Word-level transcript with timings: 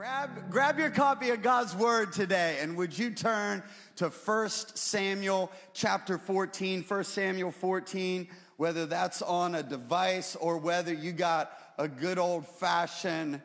Grab, 0.00 0.50
grab 0.50 0.78
your 0.78 0.88
copy 0.88 1.28
of 1.28 1.42
God's 1.42 1.76
Word 1.76 2.10
today, 2.10 2.56
and 2.62 2.74
would 2.78 2.98
you 2.98 3.10
turn 3.10 3.62
to 3.96 4.08
1 4.08 4.48
Samuel 4.48 5.52
chapter 5.74 6.16
14, 6.16 6.82
1 6.82 7.04
Samuel 7.04 7.50
14, 7.50 8.26
whether 8.56 8.86
that's 8.86 9.20
on 9.20 9.56
a 9.56 9.62
device 9.62 10.36
or 10.36 10.56
whether 10.56 10.90
you 10.90 11.12
got 11.12 11.52
a 11.76 11.86
good 11.86 12.18
old 12.18 12.46
fashioned, 12.46 13.42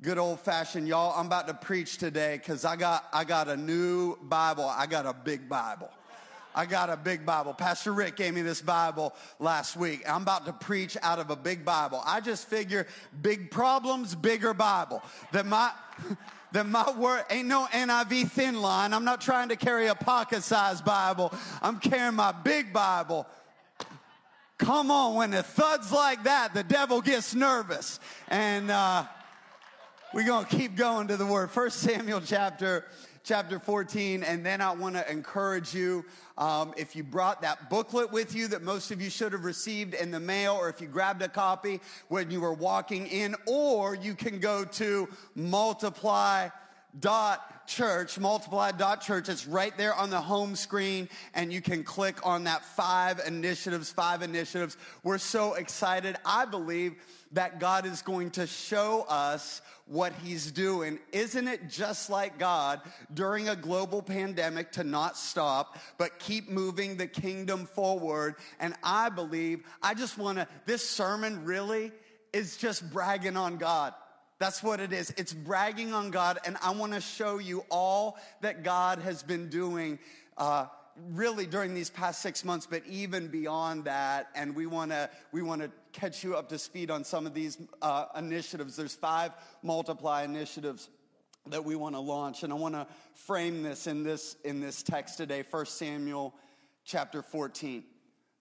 good 0.00 0.18
old 0.18 0.40
fashioned, 0.40 0.88
y'all, 0.88 1.16
I'm 1.16 1.26
about 1.26 1.46
to 1.46 1.54
preach 1.54 1.98
today 1.98 2.36
because 2.36 2.64
I 2.64 2.74
got, 2.74 3.04
I 3.12 3.22
got 3.22 3.46
a 3.46 3.56
new 3.56 4.16
Bible. 4.22 4.64
I 4.64 4.86
got 4.86 5.06
a 5.06 5.12
big 5.12 5.48
Bible. 5.48 5.88
I 6.54 6.66
got 6.66 6.90
a 6.90 6.96
big 6.96 7.24
Bible. 7.24 7.54
Pastor 7.54 7.92
Rick 7.92 8.16
gave 8.16 8.34
me 8.34 8.42
this 8.42 8.60
Bible 8.60 9.14
last 9.38 9.76
week. 9.76 10.02
I'm 10.08 10.22
about 10.22 10.46
to 10.46 10.52
preach 10.52 10.96
out 11.02 11.18
of 11.18 11.30
a 11.30 11.36
big 11.36 11.64
Bible. 11.64 12.02
I 12.04 12.20
just 12.20 12.48
figure 12.48 12.86
big 13.22 13.50
problems, 13.50 14.14
bigger 14.14 14.52
Bible. 14.54 15.02
That 15.32 15.46
my 15.46 15.72
that 16.52 16.66
my 16.66 16.90
word 16.92 17.24
ain't 17.30 17.48
no 17.48 17.66
NIV 17.72 18.30
thin 18.30 18.60
line. 18.60 18.92
I'm 18.92 19.04
not 19.04 19.20
trying 19.20 19.48
to 19.48 19.56
carry 19.56 19.86
a 19.86 19.94
pocket-sized 19.94 20.84
Bible. 20.84 21.32
I'm 21.62 21.78
carrying 21.78 22.14
my 22.14 22.32
big 22.32 22.72
Bible. 22.72 23.26
Come 24.58 24.90
on, 24.90 25.16
when 25.16 25.34
it 25.34 25.44
thuds 25.44 25.90
like 25.90 26.24
that, 26.24 26.54
the 26.54 26.62
devil 26.62 27.00
gets 27.00 27.34
nervous. 27.34 27.98
And 28.28 28.70
uh, 28.70 29.06
we're 30.12 30.26
gonna 30.26 30.46
keep 30.46 30.76
going 30.76 31.08
to 31.08 31.16
the 31.16 31.26
word. 31.26 31.50
First 31.50 31.80
Samuel 31.80 32.20
chapter 32.20 32.84
chapter 33.24 33.58
14. 33.58 34.22
And 34.22 34.44
then 34.44 34.60
I 34.60 34.72
want 34.72 34.96
to 34.96 35.10
encourage 35.10 35.74
you 35.74 36.04
um, 36.38 36.74
if 36.76 36.96
you 36.96 37.04
brought 37.04 37.42
that 37.42 37.70
booklet 37.70 38.10
with 38.12 38.34
you 38.34 38.48
that 38.48 38.62
most 38.62 38.90
of 38.90 39.00
you 39.00 39.10
should 39.10 39.32
have 39.32 39.44
received 39.44 39.94
in 39.94 40.10
the 40.10 40.20
mail, 40.20 40.54
or 40.54 40.68
if 40.68 40.80
you 40.80 40.86
grabbed 40.86 41.22
a 41.22 41.28
copy 41.28 41.80
when 42.08 42.30
you 42.30 42.40
were 42.40 42.54
walking 42.54 43.06
in, 43.06 43.34
or 43.46 43.94
you 43.94 44.14
can 44.14 44.38
go 44.38 44.64
to 44.64 45.08
multiply 45.34 46.48
dot 47.00 47.66
church 47.66 48.18
multiply 48.18 48.70
dot 48.70 49.00
church 49.00 49.28
it's 49.30 49.46
right 49.46 49.78
there 49.78 49.94
on 49.94 50.10
the 50.10 50.20
home 50.20 50.54
screen 50.54 51.08
and 51.32 51.50
you 51.50 51.62
can 51.62 51.82
click 51.82 52.18
on 52.26 52.44
that 52.44 52.62
five 52.62 53.18
initiatives 53.26 53.90
five 53.90 54.20
initiatives 54.20 54.76
we're 55.02 55.16
so 55.16 55.54
excited 55.54 56.16
i 56.26 56.44
believe 56.44 56.96
that 57.32 57.60
god 57.60 57.86
is 57.86 58.02
going 58.02 58.30
to 58.30 58.46
show 58.46 59.04
us 59.08 59.62
what 59.86 60.12
he's 60.24 60.50
doing. 60.50 60.98
Isn't 61.12 61.48
it 61.48 61.68
just 61.68 62.08
like 62.08 62.38
God 62.38 62.80
during 63.12 63.48
a 63.48 63.56
global 63.56 64.00
pandemic 64.00 64.72
to 64.72 64.84
not 64.84 65.16
stop, 65.16 65.78
but 65.98 66.18
keep 66.18 66.48
moving 66.48 66.96
the 66.96 67.06
kingdom 67.06 67.66
forward? 67.66 68.36
And 68.60 68.74
I 68.82 69.08
believe, 69.08 69.64
I 69.82 69.94
just 69.94 70.16
want 70.18 70.38
to, 70.38 70.48
this 70.66 70.88
sermon 70.88 71.44
really 71.44 71.92
is 72.32 72.56
just 72.56 72.90
bragging 72.90 73.36
on 73.36 73.58
God. 73.58 73.92
That's 74.38 74.62
what 74.62 74.80
it 74.80 74.92
is. 74.92 75.12
It's 75.16 75.32
bragging 75.32 75.92
on 75.92 76.10
God, 76.10 76.38
and 76.44 76.56
I 76.62 76.70
want 76.72 76.94
to 76.94 77.00
show 77.00 77.38
you 77.38 77.64
all 77.70 78.18
that 78.40 78.64
God 78.64 78.98
has 79.00 79.22
been 79.22 79.48
doing. 79.48 79.98
Uh, 80.36 80.66
really 81.10 81.46
during 81.46 81.74
these 81.74 81.90
past 81.90 82.22
six 82.22 82.44
months, 82.44 82.66
but 82.66 82.82
even 82.86 83.28
beyond 83.28 83.84
that. 83.84 84.28
And 84.34 84.54
we 84.54 84.66
want 84.66 84.90
to 84.90 85.10
we 85.32 85.42
want 85.42 85.62
to 85.62 85.70
catch 85.92 86.24
you 86.24 86.36
up 86.36 86.48
to 86.50 86.58
speed 86.58 86.90
on 86.90 87.04
some 87.04 87.26
of 87.26 87.34
these 87.34 87.58
uh, 87.80 88.06
initiatives. 88.16 88.76
There's 88.76 88.94
five 88.94 89.32
multiply 89.62 90.24
initiatives 90.24 90.88
that 91.48 91.64
we 91.64 91.74
want 91.74 91.94
to 91.94 92.00
launch, 92.00 92.44
and 92.44 92.52
I 92.52 92.56
want 92.56 92.74
to 92.74 92.86
frame 93.14 93.62
this 93.62 93.86
in 93.86 94.02
this 94.02 94.36
in 94.44 94.60
this 94.60 94.82
text 94.82 95.16
today. 95.16 95.44
1 95.48 95.66
Samuel 95.66 96.34
chapter 96.84 97.22
14. 97.22 97.84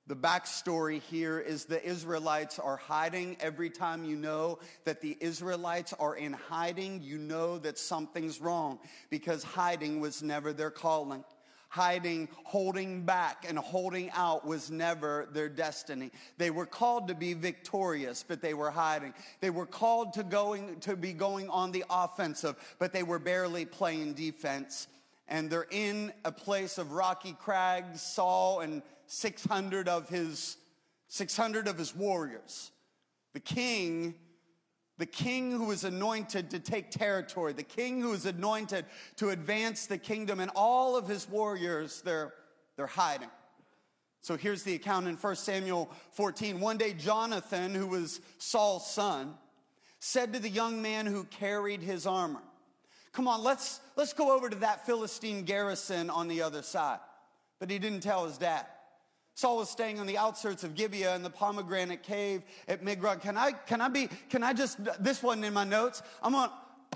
The 0.07 0.15
backstory 0.15 0.99
here 0.99 1.39
is 1.39 1.65
the 1.65 1.81
Israelites 1.81 2.59
are 2.59 2.75
hiding. 2.75 3.37
Every 3.39 3.69
time 3.69 4.03
you 4.03 4.15
know 4.15 4.59
that 4.83 4.99
the 4.99 5.15
Israelites 5.21 5.93
are 5.93 6.15
in 6.15 6.33
hiding, 6.33 7.01
you 7.01 7.17
know 7.17 7.59
that 7.59 7.77
something's 7.77 8.41
wrong 8.41 8.79
because 9.09 9.43
hiding 9.43 10.01
was 10.01 10.21
never 10.21 10.53
their 10.53 10.71
calling 10.71 11.23
hiding, 11.71 12.27
holding 12.43 13.03
back, 13.03 13.45
and 13.47 13.57
holding 13.57 14.11
out 14.11 14.45
was 14.45 14.69
never 14.69 15.29
their 15.31 15.47
destiny. 15.47 16.11
They 16.37 16.51
were 16.51 16.65
called 16.65 17.07
to 17.07 17.15
be 17.15 17.33
victorious, 17.33 18.25
but 18.27 18.41
they 18.41 18.53
were 18.53 18.69
hiding. 18.69 19.13
They 19.39 19.51
were 19.51 19.65
called 19.65 20.11
to 20.15 20.23
going 20.23 20.81
to 20.81 20.97
be 20.97 21.13
going 21.13 21.47
on 21.49 21.71
the 21.71 21.85
offensive, 21.89 22.57
but 22.77 22.91
they 22.91 23.03
were 23.03 23.19
barely 23.19 23.63
playing 23.63 24.15
defense. 24.15 24.89
And 25.29 25.49
they're 25.49 25.67
in 25.71 26.11
a 26.25 26.31
place 26.33 26.77
of 26.77 26.91
rocky 26.91 27.37
crags, 27.39 28.01
Saul 28.01 28.59
and 28.59 28.81
600 29.07 29.87
of 29.87 30.09
his 30.09 30.57
600 31.07 31.69
of 31.69 31.77
his 31.77 31.95
warriors. 31.95 32.71
The 33.31 33.39
king 33.39 34.15
the 35.01 35.07
king 35.07 35.51
who 35.51 35.71
is 35.71 35.83
anointed 35.83 36.51
to 36.51 36.59
take 36.59 36.91
territory, 36.91 37.53
the 37.53 37.63
king 37.63 37.99
who 37.99 38.13
is 38.13 38.27
anointed 38.27 38.85
to 39.15 39.29
advance 39.31 39.87
the 39.87 39.97
kingdom, 39.97 40.39
and 40.39 40.51
all 40.55 40.95
of 40.95 41.07
his 41.07 41.27
warriors, 41.27 42.03
they're, 42.05 42.31
they're 42.77 42.85
hiding. 42.85 43.31
So 44.21 44.37
here's 44.37 44.61
the 44.61 44.75
account 44.75 45.07
in 45.07 45.15
1 45.15 45.35
Samuel 45.37 45.89
14. 46.11 46.59
One 46.59 46.77
day, 46.77 46.93
Jonathan, 46.93 47.73
who 47.73 47.87
was 47.87 48.21
Saul's 48.37 48.91
son, 48.91 49.33
said 49.99 50.33
to 50.33 50.39
the 50.39 50.49
young 50.49 50.83
man 50.83 51.07
who 51.07 51.23
carried 51.23 51.81
his 51.81 52.05
armor, 52.05 52.43
Come 53.11 53.27
on, 53.27 53.43
let's, 53.43 53.79
let's 53.95 54.13
go 54.13 54.35
over 54.35 54.51
to 54.51 54.57
that 54.57 54.85
Philistine 54.85 55.45
garrison 55.45 56.11
on 56.11 56.27
the 56.27 56.43
other 56.43 56.61
side. 56.61 56.99
But 57.59 57.71
he 57.71 57.79
didn't 57.79 58.01
tell 58.01 58.27
his 58.27 58.37
dad. 58.37 58.67
Saul 59.33 59.57
was 59.57 59.69
staying 59.69 59.99
on 59.99 60.07
the 60.07 60.17
outskirts 60.17 60.63
of 60.63 60.75
Gibeah 60.75 61.15
in 61.15 61.23
the 61.23 61.29
pomegranate 61.29 62.03
cave 62.03 62.43
at 62.67 62.83
Migron. 62.83 63.21
Can 63.21 63.37
I, 63.37 63.51
can 63.51 63.81
I 63.81 63.87
be, 63.87 64.09
can 64.29 64.43
I 64.43 64.53
just, 64.53 64.77
this 65.01 65.23
wasn't 65.23 65.45
in 65.45 65.53
my 65.53 65.63
notes. 65.63 66.01
I'm 66.21 66.35
on, 66.35 66.49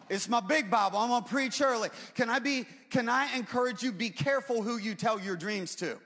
it's 0.09 0.29
my 0.29 0.41
big 0.41 0.69
Bible. 0.69 0.99
I'm 0.99 1.09
gonna 1.09 1.25
preach 1.25 1.61
early. 1.61 1.89
Can 2.13 2.29
I 2.29 2.39
be, 2.39 2.65
can 2.89 3.09
I 3.09 3.35
encourage 3.35 3.81
you, 3.81 3.91
be 3.91 4.09
careful 4.09 4.61
who 4.61 4.77
you 4.77 4.95
tell 4.95 5.19
your 5.19 5.35
dreams 5.35 5.75
to? 5.75 5.97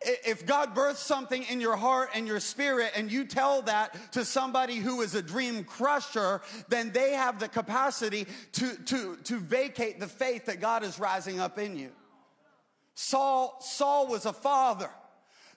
If 0.00 0.46
God 0.46 0.74
births 0.74 1.00
something 1.02 1.42
in 1.50 1.60
your 1.60 1.76
heart 1.76 2.10
and 2.14 2.26
your 2.26 2.38
spirit 2.38 2.92
and 2.94 3.10
you 3.10 3.24
tell 3.24 3.62
that 3.62 4.12
to 4.12 4.24
somebody 4.24 4.76
who 4.76 5.00
is 5.00 5.16
a 5.16 5.22
dream 5.22 5.64
crusher, 5.64 6.40
then 6.68 6.92
they 6.92 7.14
have 7.14 7.40
the 7.40 7.48
capacity 7.48 8.28
to, 8.52 8.76
to, 8.84 9.16
to 9.24 9.40
vacate 9.40 9.98
the 9.98 10.06
faith 10.06 10.46
that 10.46 10.60
God 10.60 10.84
is 10.84 11.00
rising 11.00 11.40
up 11.40 11.58
in 11.58 11.76
you. 11.76 11.90
Saul, 12.94 13.56
Saul 13.60 14.06
was 14.06 14.24
a 14.24 14.32
father. 14.32 14.90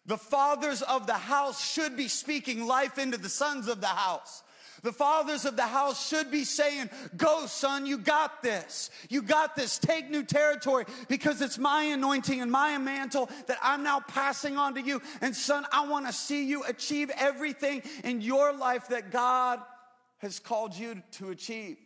The 0.05 0.17
fathers 0.17 0.81
of 0.81 1.05
the 1.07 1.13
house 1.13 1.71
should 1.71 1.95
be 1.95 2.07
speaking 2.07 2.65
life 2.65 2.97
into 2.97 3.17
the 3.17 3.29
sons 3.29 3.67
of 3.67 3.81
the 3.81 3.87
house. 3.87 4.43
The 4.83 4.91
fathers 4.91 5.45
of 5.45 5.55
the 5.55 5.67
house 5.67 6.07
should 6.07 6.31
be 6.31 6.43
saying, 6.43 6.89
Go, 7.15 7.45
son, 7.45 7.85
you 7.85 7.99
got 7.99 8.41
this. 8.41 8.89
You 9.09 9.21
got 9.21 9.55
this. 9.55 9.77
Take 9.77 10.09
new 10.09 10.23
territory 10.23 10.85
because 11.07 11.39
it's 11.41 11.59
my 11.59 11.83
anointing 11.83 12.41
and 12.41 12.51
my 12.51 12.77
mantle 12.79 13.29
that 13.45 13.59
I'm 13.61 13.83
now 13.83 13.99
passing 13.99 14.57
on 14.57 14.73
to 14.75 14.81
you. 14.81 14.99
And, 15.21 15.35
son, 15.35 15.67
I 15.71 15.87
want 15.87 16.07
to 16.07 16.13
see 16.13 16.45
you 16.45 16.63
achieve 16.63 17.11
everything 17.15 17.83
in 18.03 18.21
your 18.21 18.53
life 18.53 18.87
that 18.87 19.11
God 19.11 19.59
has 20.17 20.39
called 20.39 20.75
you 20.75 21.03
to 21.11 21.29
achieve. 21.29 21.77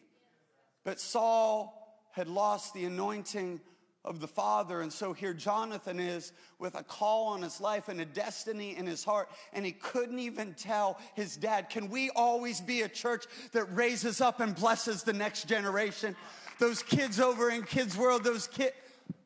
But 0.85 1.01
Saul 1.01 1.81
had 2.11 2.29
lost 2.29 2.73
the 2.73 2.85
anointing 2.85 3.59
of 4.05 4.19
the 4.19 4.27
Father. 4.27 4.81
And 4.81 4.93
so 4.93 5.11
here 5.11 5.33
Jonathan 5.33 5.99
is 5.99 6.31
with 6.59 6.75
a 6.75 6.83
call 6.83 7.27
on 7.27 7.41
his 7.41 7.59
life 7.59 7.89
and 7.89 7.99
a 7.99 8.05
destiny 8.05 8.77
in 8.77 8.85
his 8.85 9.03
heart, 9.03 9.29
and 9.51 9.65
he 9.65 9.73
couldn't 9.73 10.19
even 10.19 10.53
tell 10.53 10.97
his 11.15 11.35
dad. 11.35 11.69
Can 11.69 11.89
we 11.89 12.09
always 12.11 12.61
be 12.61 12.83
a 12.83 12.89
church 12.89 13.25
that 13.51 13.65
raises 13.75 14.21
up 14.21 14.39
and 14.39 14.55
blesses 14.55 15.03
the 15.03 15.13
next 15.13 15.47
generation? 15.47 16.15
Those 16.59 16.81
kids 16.81 17.19
over 17.19 17.49
in 17.49 17.63
Kids 17.63 17.97
World, 17.97 18.23
those 18.23 18.47
kids. 18.47 18.75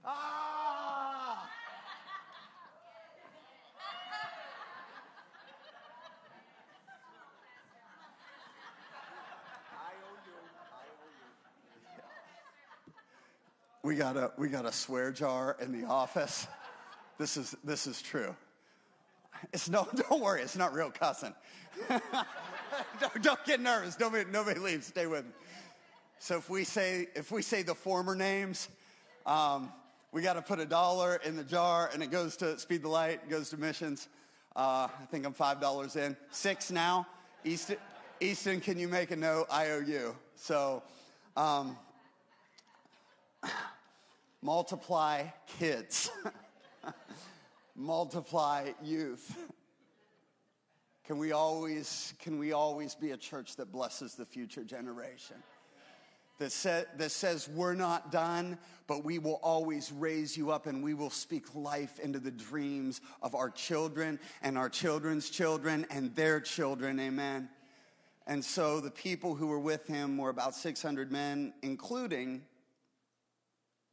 Ah! 0.04 0.39
We 13.90 13.96
got 13.96 14.16
a 14.18 14.32
we 14.38 14.50
got 14.50 14.68
a 14.68 14.72
swear 14.72 15.12
jar 15.12 15.58
in 15.60 15.72
the 15.72 15.88
office. 15.88 16.46
This 17.18 17.38
is 17.38 17.56
this 17.64 17.88
is 17.88 18.04
true. 18.04 18.36
It's 19.52 19.68
no, 19.68 19.88
don't 20.10 20.22
worry, 20.22 20.44
it's 20.44 20.56
not 20.56 20.76
real 20.76 20.92
cussing. 20.92 21.34
don't, 21.90 23.24
don't, 23.24 23.46
get 23.46 23.60
nervous. 23.60 24.00
Nobody 24.00 24.30
nobody 24.30 24.60
leaves. 24.60 24.86
Stay 24.86 25.08
with 25.08 25.26
me. 25.26 25.32
So 26.20 26.38
if 26.38 26.52
we 26.52 26.66
say 26.66 27.08
if 27.16 27.32
we 27.32 27.42
say 27.42 27.64
the 27.64 27.74
former 27.74 28.14
names, 28.14 28.70
um, 29.26 29.74
we 30.12 30.22
got 30.22 30.34
to 30.34 30.44
put 30.44 30.60
a 30.60 30.68
dollar 30.68 31.20
in 31.26 31.36
the 31.36 31.44
jar, 31.44 31.90
and 31.92 32.04
it 32.04 32.12
goes 32.12 32.38
to 32.38 32.60
Speed 32.60 32.84
the 32.84 32.90
Light, 32.90 33.28
goes 33.28 33.50
to 33.50 33.58
missions. 33.58 34.08
Uh, 34.56 34.88
I 35.02 35.06
think 35.10 35.26
I'm 35.26 35.34
five 35.34 35.60
dollars 35.60 35.96
in. 35.96 36.16
Six 36.30 36.70
now. 36.70 37.08
Easton, 37.44 37.78
Easton, 38.20 38.62
can 38.62 38.78
you 38.78 38.88
make 38.88 39.10
a 39.10 39.16
note? 39.16 39.48
I 39.50 39.72
owe 39.72 39.80
you. 39.80 40.16
So. 40.36 40.84
Um, 41.36 41.76
multiply 44.42 45.26
kids, 45.60 46.10
multiply 47.76 48.72
youth. 48.84 49.38
Can 51.06 51.18
we 51.18 51.32
always 51.32 52.14
can 52.20 52.38
we 52.38 52.52
always 52.52 52.96
be 52.96 53.12
a 53.12 53.18
church 53.18 53.56
that 53.56 53.72
blesses 53.72 54.16
the 54.16 54.26
future 54.26 54.64
generation? 54.64 55.38
that, 56.40 56.52
sa- 56.52 56.84
that 56.98 57.12
says, 57.12 57.48
We're 57.48 57.76
not 57.76 58.12
done, 58.12 58.58
but 58.88 59.04
we 59.04 59.20
will 59.20 59.40
always 59.44 59.92
raise 59.92 60.36
you 60.36 60.52
up 60.52 60.66
and 60.66 60.82
we 60.82 60.94
will 60.94 61.10
speak 61.10 61.54
life 61.54 62.00
into 62.00 62.20
the 62.20 62.32
dreams 62.32 63.02
of 63.22 63.36
our 63.36 63.50
children 63.50 64.20
and 64.42 64.58
our 64.58 64.70
children's 64.70 65.30
children 65.30 65.86
and 65.92 66.16
their 66.16 66.40
children. 66.40 67.00
Amen. 67.00 67.50
And 68.26 68.44
so 68.44 68.80
the 68.80 68.92
people 68.92 69.36
who 69.36 69.48
were 69.48 69.60
with 69.60 69.86
him 69.88 70.18
were 70.18 70.30
about 70.30 70.56
600 70.56 71.12
men, 71.12 71.54
including 71.62 72.44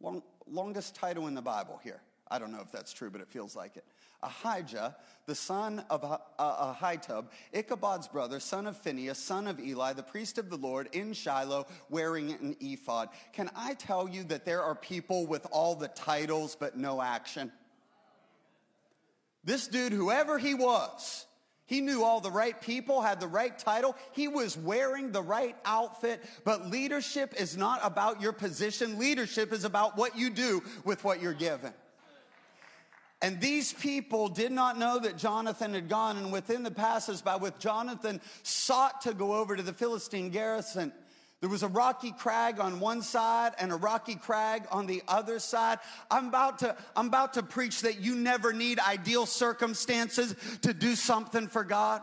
long, 0.00 0.22
longest 0.50 0.94
title 0.94 1.26
in 1.26 1.34
the 1.34 1.42
Bible 1.42 1.80
here. 1.82 2.00
I 2.28 2.38
don't 2.38 2.52
know 2.52 2.60
if 2.60 2.72
that's 2.72 2.92
true, 2.92 3.10
but 3.10 3.20
it 3.20 3.28
feels 3.28 3.54
like 3.54 3.76
it. 3.76 3.84
Ahijah, 4.22 4.96
the 5.26 5.34
son 5.34 5.84
of 5.90 6.04
uh, 6.04 6.74
Ahitub, 6.74 7.26
Ichabod's 7.54 8.08
brother, 8.08 8.40
son 8.40 8.66
of 8.66 8.76
Phinehas, 8.76 9.18
son 9.18 9.46
of 9.46 9.60
Eli, 9.60 9.92
the 9.92 10.02
priest 10.02 10.38
of 10.38 10.50
the 10.50 10.56
Lord 10.56 10.88
in 10.92 11.12
Shiloh, 11.12 11.66
wearing 11.90 12.32
an 12.32 12.56
ephod. 12.60 13.10
Can 13.32 13.50
I 13.54 13.74
tell 13.74 14.08
you 14.08 14.24
that 14.24 14.44
there 14.44 14.62
are 14.62 14.74
people 14.74 15.26
with 15.26 15.46
all 15.52 15.74
the 15.74 15.88
titles 15.88 16.56
but 16.58 16.76
no 16.76 17.00
action? 17.00 17.52
This 19.44 19.68
dude, 19.68 19.92
whoever 19.92 20.38
he 20.38 20.54
was, 20.54 21.26
he 21.66 21.80
knew 21.80 22.04
all 22.04 22.20
the 22.20 22.30
right 22.30 22.58
people, 22.60 23.02
had 23.02 23.20
the 23.20 23.26
right 23.26 23.56
title. 23.58 23.96
He 24.12 24.28
was 24.28 24.56
wearing 24.56 25.10
the 25.10 25.22
right 25.22 25.56
outfit. 25.64 26.24
But 26.44 26.70
leadership 26.70 27.34
is 27.38 27.56
not 27.56 27.80
about 27.82 28.20
your 28.20 28.32
position. 28.32 28.98
Leadership 28.98 29.52
is 29.52 29.64
about 29.64 29.96
what 29.96 30.16
you 30.16 30.30
do 30.30 30.62
with 30.84 31.02
what 31.02 31.20
you're 31.20 31.32
given. 31.32 31.72
And 33.22 33.40
these 33.40 33.72
people 33.72 34.28
did 34.28 34.52
not 34.52 34.78
know 34.78 35.00
that 35.00 35.16
Jonathan 35.16 35.74
had 35.74 35.88
gone, 35.88 36.18
and 36.18 36.30
within 36.30 36.62
the 36.62 36.70
passage 36.70 37.24
by 37.24 37.36
with 37.36 37.58
Jonathan 37.58 38.20
sought 38.42 39.00
to 39.00 39.14
go 39.14 39.34
over 39.34 39.56
to 39.56 39.62
the 39.62 39.72
Philistine 39.72 40.30
garrison. 40.30 40.92
There 41.40 41.50
was 41.50 41.62
a 41.62 41.68
rocky 41.68 42.12
crag 42.12 42.60
on 42.60 42.80
one 42.80 43.02
side 43.02 43.52
and 43.58 43.70
a 43.70 43.76
rocky 43.76 44.14
crag 44.14 44.66
on 44.70 44.86
the 44.86 45.02
other 45.06 45.38
side. 45.38 45.78
I'm 46.10 46.28
about 46.28 46.60
to, 46.60 46.74
I'm 46.96 47.08
about 47.08 47.34
to 47.34 47.42
preach 47.42 47.82
that 47.82 48.00
you 48.00 48.14
never 48.14 48.54
need 48.54 48.78
ideal 48.78 49.26
circumstances 49.26 50.34
to 50.62 50.72
do 50.72 50.94
something 50.96 51.46
for 51.48 51.62
God. 51.62 52.02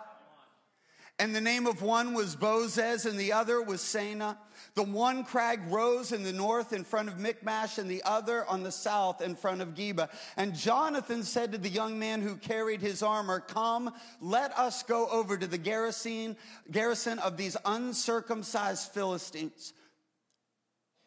And 1.20 1.36
the 1.36 1.42
name 1.42 1.68
of 1.68 1.82
one 1.82 2.14
was 2.14 2.36
Bozez 2.36 3.06
and 3.06 3.20
the 3.20 3.34
other 3.34 3.62
was 3.62 3.82
Seneh. 3.82 4.36
The 4.76 4.84
one 4.84 5.24
crag 5.24 5.60
rose 5.70 6.12
in 6.12 6.24
the 6.24 6.34
north 6.34 6.74
in 6.74 6.84
front 6.84 7.08
of 7.08 7.20
Michmash 7.20 7.78
and 7.78 7.90
the 7.90 8.02
other 8.04 8.44
on 8.48 8.64
the 8.64 8.72
south 8.72 9.22
in 9.22 9.36
front 9.36 9.62
of 9.62 9.76
Geba. 9.76 10.10
And 10.36 10.56
Jonathan 10.56 11.22
said 11.22 11.52
to 11.52 11.60
the 11.60 11.70
young 11.70 12.00
man 12.00 12.22
who 12.22 12.36
carried 12.36 12.82
his 12.82 13.04
armor, 13.04 13.40
Come, 13.40 13.94
let 14.20 14.58
us 14.58 14.82
go 14.82 15.08
over 15.10 15.38
to 15.38 15.46
the 15.46 15.60
garrison, 15.60 16.36
garrison 16.72 17.20
of 17.20 17.38
these 17.38 17.56
uncircumcised 17.64 18.92
Philistines. 18.92 19.74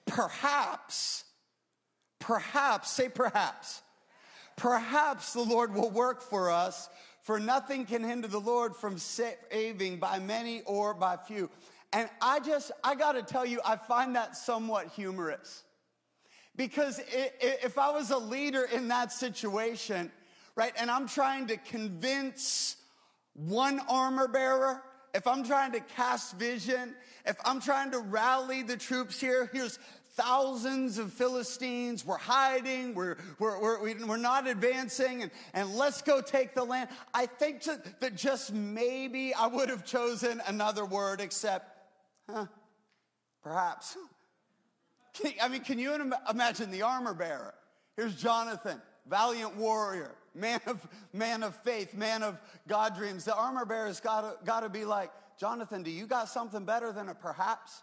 Perhaps, 0.06 1.25
perhaps, 2.20 2.93
say 2.93 3.08
perhaps, 3.08 3.82
perhaps 4.56 5.32
the 5.32 5.43
Lord 5.43 5.75
will 5.75 5.91
work 5.91 6.23
for 6.23 6.53
us, 6.53 6.88
for 7.26 7.40
nothing 7.40 7.84
can 7.84 8.05
hinder 8.05 8.28
the 8.28 8.38
Lord 8.38 8.76
from 8.76 8.99
saving 8.99 9.99
by 9.99 10.20
many 10.20 10.62
or 10.62 10.94
by 10.94 11.17
few. 11.17 11.50
And 11.93 12.08
I 12.23 12.38
just, 12.38 12.70
I 12.84 12.94
gotta 12.94 13.20
tell 13.20 13.44
you, 13.44 13.61
I 13.67 13.75
find 13.75 14.14
that 14.14 14.37
somewhat 14.37 14.93
humorous. 14.94 15.64
Because 16.55 17.00
if 17.11 17.78
I 17.78 17.90
was 17.90 18.12
a 18.12 18.17
leader 18.17 18.69
in 18.73 18.87
that 18.88 19.11
situation, 19.11 20.12
right, 20.55 20.73
and 20.78 20.88
I'm 20.88 21.08
trying 21.08 21.49
to 21.49 21.56
convince 21.56 22.76
one 23.32 23.81
armor 23.88 24.29
bearer, 24.29 24.81
if 25.12 25.26
I'm 25.26 25.43
trying 25.43 25.72
to 25.72 25.81
cast 25.81 26.37
vision, 26.37 26.94
if 27.25 27.37
I'm 27.44 27.61
trying 27.61 27.90
to 27.90 27.99
rally 27.99 28.62
the 28.62 28.76
troops 28.76 29.19
here, 29.19 29.50
here's 29.52 29.81
thousands 30.17 30.99
of 30.99 31.13
Philistines, 31.13 32.05
we're 32.05 32.19
hiding, 32.19 32.95
we're, 32.95 33.17
we're, 33.39 33.61
we're, 33.61 34.07
we're 34.07 34.17
not 34.17 34.47
advancing, 34.47 35.23
and, 35.23 35.31
and 35.55 35.75
let's 35.75 36.03
go 36.03 36.21
take 36.21 36.55
the 36.55 36.65
land. 36.65 36.89
I 37.15 37.27
think 37.27 37.63
that, 37.65 38.01
that 38.01 38.17
just 38.17 38.53
maybe 38.53 39.35
I 39.35 39.47
would 39.47 39.69
have 39.69 39.85
chosen 39.85 40.43
another 40.47 40.85
word 40.85 41.21
except 41.21 41.77
Huh, 42.29 42.47
perhaps. 43.43 43.97
I 45.41 45.49
mean, 45.49 45.63
can 45.63 45.79
you 45.79 46.13
imagine 46.29 46.71
the 46.71 46.83
armor 46.83 47.15
bearer? 47.15 47.55
Here's 47.97 48.15
Jonathan, 48.17 48.83
valiant 49.09 49.57
warrior, 49.57 50.15
man 50.35 50.61
of, 50.67 50.87
man 51.13 51.43
of 51.43 51.55
faith, 51.57 51.95
man 51.95 52.23
of 52.23 52.39
God 52.69 52.97
dreams. 52.97 53.25
The 53.25 53.35
armor 53.35 53.65
bearer's 53.65 54.01
gotta, 54.01 54.37
gotta 54.45 54.69
be 54.69 54.85
like, 54.85 55.11
Jonathan, 55.39 55.83
do 55.83 55.91
you 55.91 56.07
got 56.07 56.29
something 56.29 56.65
better 56.65 56.93
than 56.93 57.09
a 57.09 57.15
perhaps? 57.15 57.83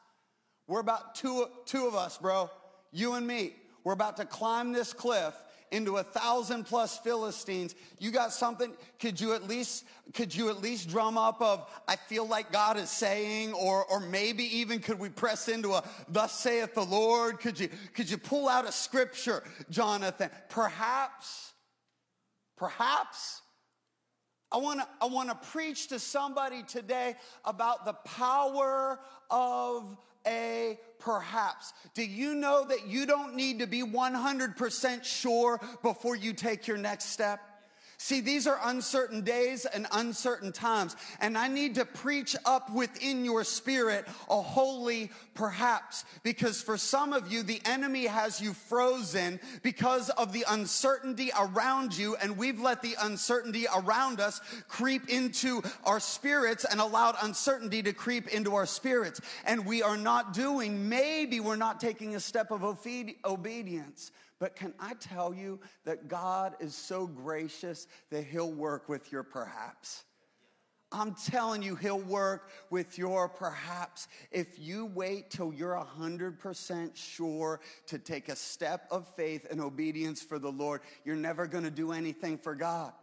We're 0.68 0.80
about 0.80 1.15
two, 1.15 1.48
two 1.65 1.88
of 1.88 1.95
us, 1.95 2.18
bro, 2.18 2.50
you 2.92 3.13
and 3.13 3.27
me. 3.27 3.54
We're 3.83 3.94
about 3.94 4.18
to 4.18 4.25
climb 4.25 4.71
this 4.71 4.94
cliff 4.94 5.33
into 5.74 5.98
a 5.98 6.04
thousand 6.04 6.65
plus 6.65 7.00
Philistines. 7.00 7.74
You 8.00 8.12
got 8.12 8.31
something? 8.31 8.71
Could 9.00 9.19
you 9.19 9.33
at 9.33 9.48
least, 9.48 9.86
could 10.13 10.33
you 10.33 10.50
at 10.50 10.62
least 10.62 10.88
drum 10.88 11.18
up 11.18 11.42
of, 11.42 11.68
I 11.88 11.95
feel 11.95 12.27
like 12.27 12.51
God 12.51 12.77
is 12.77 12.92
saying, 12.92 13.54
or, 13.54 13.83
or 13.86 14.00
maybe 14.00 14.44
even 14.60 14.80
could 14.80 15.00
we 15.00 15.10
press 15.10 15.50
into 15.50 15.74
a, 15.74 15.83
thus 16.07 16.39
saith 16.39 16.75
the 16.75 16.86
Lord? 16.86 17.39
Could 17.39 17.60
you, 17.60 17.69
could 17.95 18.10
you 18.10 18.18
pull 18.18 18.48
out 18.48 18.68
a 18.68 18.71
scripture, 18.71 19.44
Jonathan? 19.69 20.30
Perhaps, 20.50 21.54
perhaps. 22.56 23.42
I 24.51 24.57
want 24.57 24.81
to 24.81 24.88
I 25.01 25.07
want 25.07 25.30
to 25.30 25.48
preach 25.50 25.88
to 25.88 25.98
somebody 25.98 26.62
today 26.62 27.15
about 27.44 27.86
the 27.86 27.94
power 27.94 29.00
of 29.31 29.98
a 30.28 30.80
perhaps. 31.00 31.74
Do 31.94 32.04
you 32.04 32.36
know 32.36 32.66
that 32.66 32.88
you 32.88 33.06
don't 33.06 33.36
need 33.36 33.60
to 33.60 33.68
be 33.68 33.81
100% 33.81 35.04
sure 35.04 35.60
before 35.81 36.16
you 36.16 36.34
take 36.34 36.68
your 36.68 36.78
next 36.78 37.06
step? 37.06 37.42
See, 37.98 38.22
these 38.22 38.48
are 38.48 38.60
uncertain 38.63 39.22
days 39.22 39.66
and 39.66 39.88
uncertain 39.92 40.51
times. 40.51 40.95
And 41.22 41.38
I 41.38 41.48
need 41.48 41.75
to 41.75 41.86
preach 41.86 42.36
up 42.45 42.72
within 42.72 43.24
your 43.24 43.44
spirit 43.44 44.06
a 44.30 44.42
holy 44.42 45.12
perhaps. 45.36 46.04
Because 46.24 46.62
for 46.62 46.78
some 46.78 47.13
of 47.13 47.31
you, 47.31 47.44
the 47.44 47.62
enemy 47.66 48.06
has 48.06 48.42
you 48.42 48.54
frozen 48.54 49.40
because 49.62 50.10
of 50.12 50.34
the 50.34 50.45
uncertainty 50.50 51.31
around 51.40 51.98
you. 51.98 52.16
And 52.18 52.38
we've 52.38 52.60
let 52.60 52.81
the 52.81 52.95
uncertainty 53.00 53.68
around 53.74 54.19
us 54.19 54.42
creep 54.68 55.07
into 55.10 55.62
our 55.86 56.00
spirits 56.00 56.66
and 56.66 56.81
allowed 56.81 57.16
uncertainty 57.22 57.84
to 57.84 57.94
creep 57.94 58.28
into 58.28 58.56
our 58.56 58.66
spirits. 58.66 59.22
And 59.46 59.66
we 59.66 59.81
are 59.81 59.98
not 59.98 60.34
doing, 60.34 60.89
maybe 60.89 61.39
we're 61.39 61.56
not 61.56 61.80
taking 61.80 62.16
a 62.16 62.19
step 62.19 62.51
of 62.51 62.63
obedience. 62.63 64.12
But 64.40 64.56
can 64.56 64.74
I 64.80 64.94
tell 64.96 65.34
you 65.34 65.60
that 65.86 66.08
God 66.08 66.56
is 66.60 66.75
so 66.75 67.08
gracious 67.08 67.88
that 68.10 68.25
He'll 68.25 68.52
work 68.52 68.90
with 68.90 69.12
your 69.12 69.24
perhaps? 69.24 70.04
I'm 70.94 71.16
telling 71.16 71.63
you, 71.63 71.75
He'll 71.75 72.00
work 72.00 72.50
with 72.70 72.98
your 72.98 73.28
perhaps. 73.28 74.08
If 74.32 74.60
you 74.60 74.86
wait 74.86 75.32
till 75.32 75.52
you're 75.52 75.84
100% 76.00 76.96
sure 76.96 77.60
to 77.88 77.98
take 77.98 78.30
a 78.30 78.36
step 78.36 78.88
of 78.92 79.08
faith 79.16 79.48
and 79.50 79.60
obedience 79.60 80.22
for 80.22 80.38
the 80.38 80.52
Lord, 80.52 80.82
you're 81.04 81.16
never 81.16 81.48
to 81.63 81.72
do 81.72 81.92
anything 81.92 82.38
for 82.38 82.54
God. 82.54 82.94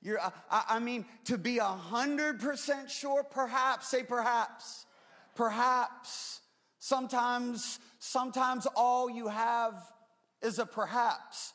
You're, 0.00 0.20
I, 0.20 0.30
I 0.68 0.78
mean, 0.78 1.06
to 1.24 1.36
be 1.36 1.56
100% 1.56 2.88
sure, 2.88 3.24
perhaps, 3.24 3.88
say 3.88 4.02
perhaps, 4.02 4.86
perhaps. 5.34 6.40
Sometimes, 6.78 7.78
sometimes 7.98 8.66
all 8.76 9.08
you 9.08 9.28
have 9.28 9.82
is 10.44 10.58
a 10.58 10.66
perhaps. 10.66 11.54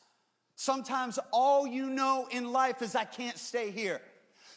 Sometimes 0.56 1.18
all 1.32 1.66
you 1.66 1.88
know 1.88 2.28
in 2.30 2.52
life 2.52 2.82
is 2.82 2.94
I 2.94 3.04
can't 3.04 3.38
stay 3.38 3.70
here. 3.70 4.02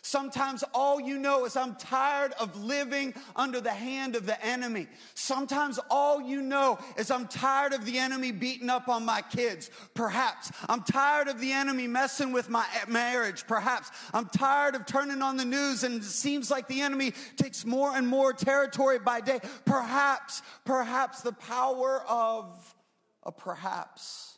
Sometimes 0.06 0.66
all 0.74 1.00
you 1.00 1.18
know 1.18 1.46
is 1.46 1.56
I'm 1.56 1.76
tired 1.76 2.34
of 2.34 2.62
living 2.62 3.14
under 3.38 3.62
the 3.62 3.72
hand 3.72 4.18
of 4.18 4.26
the 4.26 4.46
enemy. 4.46 4.88
Sometimes 5.14 5.80
all 5.90 6.22
you 6.22 6.42
know 6.42 6.78
is 6.98 7.10
I'm 7.10 7.26
tired 7.26 7.72
of 7.72 7.86
the 7.86 7.98
enemy 7.98 8.34
beating 8.34 8.70
up 8.70 8.90
on 8.90 9.06
my 9.06 9.22
kids. 9.22 9.72
Perhaps. 9.94 10.52
I'm 10.68 10.84
tired 10.84 11.30
of 11.30 11.40
the 11.40 11.54
enemy 11.54 11.88
messing 11.88 12.34
with 12.34 12.50
my 12.50 12.66
marriage. 12.90 13.48
Perhaps. 13.48 13.92
I'm 14.14 14.26
tired 14.26 14.76
of 14.76 14.86
turning 14.86 15.22
on 15.22 15.38
the 15.38 15.46
news 15.46 15.86
and 15.86 16.02
it 16.02 16.04
seems 16.04 16.52
like 16.52 16.68
the 16.68 16.82
enemy 16.82 17.14
takes 17.38 17.66
more 17.66 17.96
and 17.96 18.06
more 18.06 18.34
territory 18.34 19.00
by 19.00 19.22
day. 19.22 19.40
Perhaps, 19.64 20.42
perhaps 20.66 21.22
the 21.22 21.32
power 21.32 22.04
of 22.10 22.76
a 23.24 23.32
perhaps. 23.32 24.38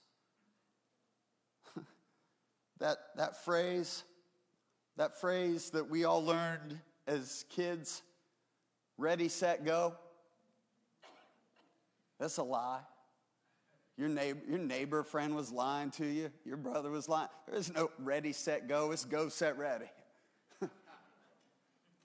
that, 2.79 2.97
that 3.17 3.43
phrase, 3.43 4.03
that 4.97 5.19
phrase 5.19 5.71
that 5.71 5.89
we 5.89 6.05
all 6.05 6.23
learned 6.23 6.79
as 7.07 7.45
kids 7.49 8.01
ready, 8.97 9.27
set, 9.27 9.65
go. 9.65 9.95
That's 12.19 12.37
a 12.37 12.43
lie. 12.43 12.81
Your 13.97 14.09
neighbor, 14.09 14.41
your 14.47 14.59
neighbor 14.59 15.03
friend 15.03 15.35
was 15.35 15.51
lying 15.51 15.91
to 15.91 16.05
you. 16.05 16.29
Your 16.43 16.57
brother 16.57 16.89
was 16.89 17.07
lying. 17.07 17.29
There 17.47 17.57
is 17.57 17.73
no 17.73 17.91
ready, 17.99 18.33
set, 18.33 18.67
go. 18.67 18.91
It's 18.91 19.05
go, 19.05 19.29
set, 19.29 19.57
ready. 19.57 19.85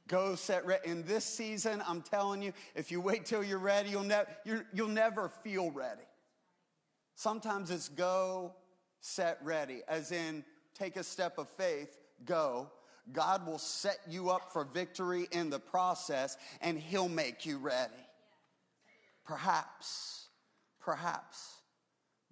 Go 0.09 0.35
set 0.35 0.67
ready. 0.67 0.89
In 0.89 1.05
this 1.05 1.25
season, 1.25 1.83
I'm 1.87 2.03
telling 2.03 2.43
you, 2.43 2.53
if 2.75 2.91
you 2.91 3.01
wait 3.01 3.25
till 3.25 3.45
you're 3.45 3.59
ready, 3.59 3.91
you'll, 3.91 4.03
ne- 4.03 4.25
you 4.45 4.65
will 4.75 4.89
never 4.89 5.29
feel 5.29 5.71
ready. 5.71 6.03
Sometimes 7.21 7.71
it's 7.71 7.91
go, 7.91 8.55
set 9.03 9.37
ready, 9.43 9.83
as 9.87 10.11
in 10.11 10.43
take 10.73 10.97
a 10.97 11.05
step 11.05 11.37
of 11.37 11.51
faith, 11.51 11.99
go. 12.25 12.71
God 13.13 13.47
will 13.47 13.59
set 13.59 13.99
you 14.09 14.31
up 14.31 14.55
for 14.55 14.65
victory 14.65 15.29
in 15.31 15.51
the 15.51 15.59
process 15.59 16.39
and 16.63 16.79
He'll 16.79 17.11
make 17.11 17.45
you 17.45 17.59
ready. 17.59 17.93
Perhaps, 19.27 20.29
perhaps 20.81 21.57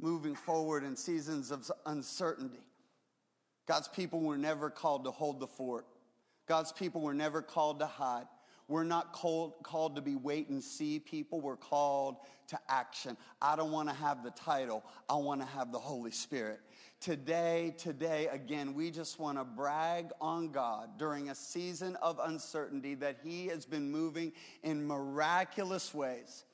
moving 0.00 0.34
forward 0.34 0.84
in 0.84 0.96
seasons 0.96 1.50
of 1.50 1.70
uncertainty, 1.84 2.64
God's 3.66 3.88
people 3.88 4.22
were 4.22 4.38
never 4.38 4.70
called 4.70 5.04
to 5.04 5.10
hold 5.10 5.38
the 5.38 5.46
fort. 5.46 5.84
God's 6.46 6.72
people 6.72 7.02
were 7.02 7.12
never 7.12 7.42
called 7.42 7.80
to 7.80 7.86
hide. 7.86 8.24
We're 8.68 8.84
not 8.84 9.14
called, 9.14 9.54
called 9.62 9.96
to 9.96 10.02
be 10.02 10.14
wait 10.14 10.50
and 10.50 10.62
see 10.62 10.98
people. 10.98 11.40
We're 11.40 11.56
called 11.56 12.16
to 12.48 12.58
action. 12.68 13.16
I 13.40 13.56
don't 13.56 13.72
want 13.72 13.88
to 13.88 13.94
have 13.94 14.22
the 14.22 14.30
title. 14.30 14.84
I 15.08 15.16
want 15.16 15.40
to 15.40 15.46
have 15.46 15.72
the 15.72 15.78
Holy 15.78 16.10
Spirit. 16.10 16.60
Today, 17.00 17.74
today, 17.78 18.28
again, 18.30 18.74
we 18.74 18.90
just 18.90 19.18
want 19.18 19.38
to 19.38 19.44
brag 19.44 20.10
on 20.20 20.50
God 20.52 20.98
during 20.98 21.30
a 21.30 21.34
season 21.34 21.96
of 21.96 22.20
uncertainty 22.22 22.94
that 22.96 23.16
He 23.24 23.46
has 23.46 23.64
been 23.64 23.90
moving 23.90 24.32
in 24.62 24.86
miraculous 24.86 25.94
ways. 25.94 26.44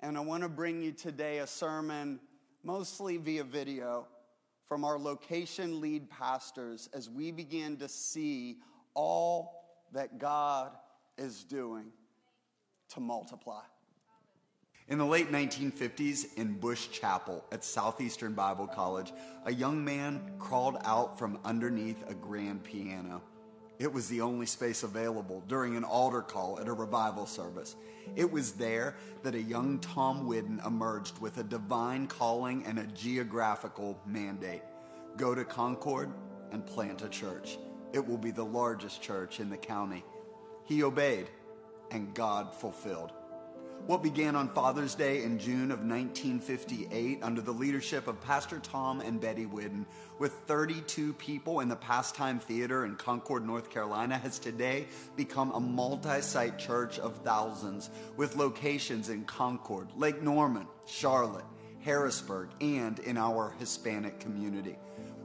And 0.00 0.16
I 0.16 0.20
want 0.20 0.44
to 0.44 0.48
bring 0.48 0.80
you 0.80 0.92
today 0.92 1.38
a 1.38 1.46
sermon, 1.46 2.18
mostly 2.62 3.18
via 3.18 3.44
video, 3.44 4.06
from 4.66 4.84
our 4.84 4.98
location 4.98 5.80
lead 5.80 6.08
pastors 6.08 6.88
as 6.94 7.10
we 7.10 7.30
begin 7.30 7.76
to 7.78 7.88
see 7.88 8.58
all 8.94 9.64
that 9.92 10.18
God 10.18 10.72
is 11.18 11.44
doing 11.44 11.86
to 12.94 13.00
multiply. 13.00 13.62
In 14.88 14.96
the 14.96 15.04
late 15.04 15.30
1950s, 15.30 16.38
in 16.38 16.54
Bush 16.54 16.88
Chapel 16.90 17.44
at 17.52 17.62
Southeastern 17.62 18.32
Bible 18.32 18.66
College, 18.66 19.12
a 19.44 19.52
young 19.52 19.84
man 19.84 20.32
crawled 20.38 20.78
out 20.84 21.18
from 21.18 21.38
underneath 21.44 22.08
a 22.08 22.14
grand 22.14 22.64
piano. 22.64 23.20
It 23.78 23.92
was 23.92 24.08
the 24.08 24.22
only 24.22 24.46
space 24.46 24.82
available 24.82 25.44
during 25.46 25.76
an 25.76 25.84
altar 25.84 26.22
call 26.22 26.58
at 26.58 26.68
a 26.68 26.72
revival 26.72 27.26
service. 27.26 27.76
It 28.16 28.32
was 28.32 28.52
there 28.52 28.96
that 29.22 29.34
a 29.34 29.42
young 29.42 29.78
Tom 29.78 30.26
Whidden 30.26 30.62
emerged 30.66 31.18
with 31.18 31.36
a 31.36 31.44
divine 31.44 32.06
calling 32.06 32.64
and 32.64 32.78
a 32.78 32.86
geographical 32.86 34.00
mandate 34.06 34.62
go 35.18 35.34
to 35.34 35.44
Concord 35.44 36.10
and 36.52 36.64
plant 36.64 37.02
a 37.02 37.08
church. 37.08 37.58
It 37.92 38.06
will 38.06 38.16
be 38.16 38.30
the 38.30 38.44
largest 38.44 39.02
church 39.02 39.40
in 39.40 39.50
the 39.50 39.56
county. 39.56 40.04
He 40.68 40.82
obeyed, 40.82 41.30
and 41.90 42.12
God 42.12 42.54
fulfilled. 42.54 43.12
What 43.86 44.02
began 44.02 44.36
on 44.36 44.50
Father's 44.50 44.94
Day 44.94 45.22
in 45.22 45.38
June 45.38 45.70
of 45.70 45.78
1958 45.78 47.20
under 47.22 47.40
the 47.40 47.52
leadership 47.52 48.06
of 48.06 48.20
Pastor 48.20 48.58
Tom 48.58 49.00
and 49.00 49.18
Betty 49.18 49.46
Whidden, 49.46 49.86
with 50.18 50.32
32 50.46 51.14
people 51.14 51.60
in 51.60 51.70
the 51.70 51.76
Pastime 51.76 52.38
Theater 52.38 52.84
in 52.84 52.96
Concord, 52.96 53.46
North 53.46 53.70
Carolina, 53.70 54.18
has 54.18 54.38
today 54.38 54.88
become 55.16 55.52
a 55.52 55.60
multi 55.60 56.20
site 56.20 56.58
church 56.58 56.98
of 56.98 57.16
thousands 57.24 57.88
with 58.18 58.36
locations 58.36 59.08
in 59.08 59.24
Concord, 59.24 59.88
Lake 59.96 60.22
Norman, 60.22 60.66
Charlotte, 60.84 61.46
Harrisburg, 61.80 62.50
and 62.60 62.98
in 62.98 63.16
our 63.16 63.54
Hispanic 63.58 64.20
community. 64.20 64.76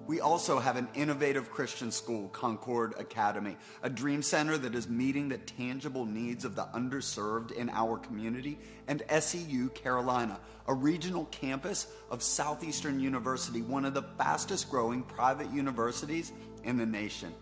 We 0.06 0.20
also 0.20 0.60
have 0.60 0.76
an 0.76 0.90
innovative 0.96 1.50
Christian 1.50 1.90
school, 1.90 2.28
Concord 2.30 2.94
Academy, 3.00 3.56
a 3.84 3.90
dream 3.90 4.22
center 4.22 4.58
that 4.58 4.76
is 4.76 4.90
meeting 4.90 5.30
the 5.30 5.38
tangible 5.38 6.06
needs 6.06 6.44
of 6.44 6.56
the 6.56 6.66
underserved 6.76 7.52
in 7.52 7.70
our 7.70 7.98
community, 7.98 8.60
and 8.90 9.02
SEU 9.18 9.70
Carolina, 9.70 10.42
a 10.68 10.74
regional 10.74 11.26
campus 11.26 11.88
of 12.12 12.22
Southeastern 12.22 13.00
University, 13.00 13.62
one 13.62 13.86
of 13.86 13.94
the 13.94 14.04
fastest 14.18 14.70
growing 14.70 15.04
private 15.04 15.50
universities 15.54 16.34
in 16.66 16.78
the 16.78 16.86
nation. 16.86 17.34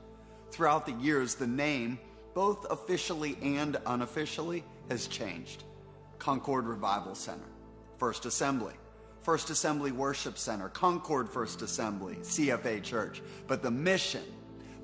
Throughout 0.51 0.85
the 0.85 0.93
years, 0.93 1.33
the 1.33 1.47
name, 1.47 1.97
both 2.35 2.67
officially 2.69 3.37
and 3.41 3.77
unofficially, 3.87 4.63
has 4.89 5.07
changed. 5.07 5.63
Concord 6.19 6.67
Revival 6.67 7.15
Center, 7.15 7.49
First 7.97 8.25
Assembly, 8.25 8.75
First 9.21 9.51
Assembly 9.51 9.91
Worship 9.91 10.37
Center, 10.37 10.69
Concord 10.69 11.29
First 11.29 11.61
Assembly, 11.61 12.15
CFA 12.21 12.81
Church. 12.81 13.21
But 13.47 13.61
the 13.61 13.71
mission, 13.71 14.23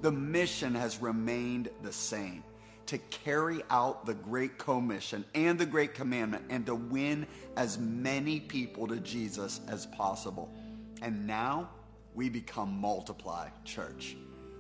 the 0.02 0.12
mission 0.12 0.76
has 0.76 1.02
remained 1.02 1.70
the 1.82 1.92
same 1.92 2.44
to 2.86 2.98
carry 3.00 3.62
out 3.70 4.06
the 4.06 4.14
Great 4.14 4.58
Commission 4.58 5.26
and 5.36 5.60
the 5.60 5.66
Great 5.66 5.94
Commandment 5.94 6.46
and 6.50 6.66
to 6.68 6.76
win 6.76 7.28
as 7.58 7.78
many 7.78 8.40
people 8.40 8.88
to 8.88 8.98
Jesus 8.98 9.60
as 9.68 9.88
possible. 9.88 10.54
And 11.02 11.26
now 11.28 11.70
we 12.14 12.30
become 12.30 12.80
Multiply 12.80 13.50
Church. 13.66 14.16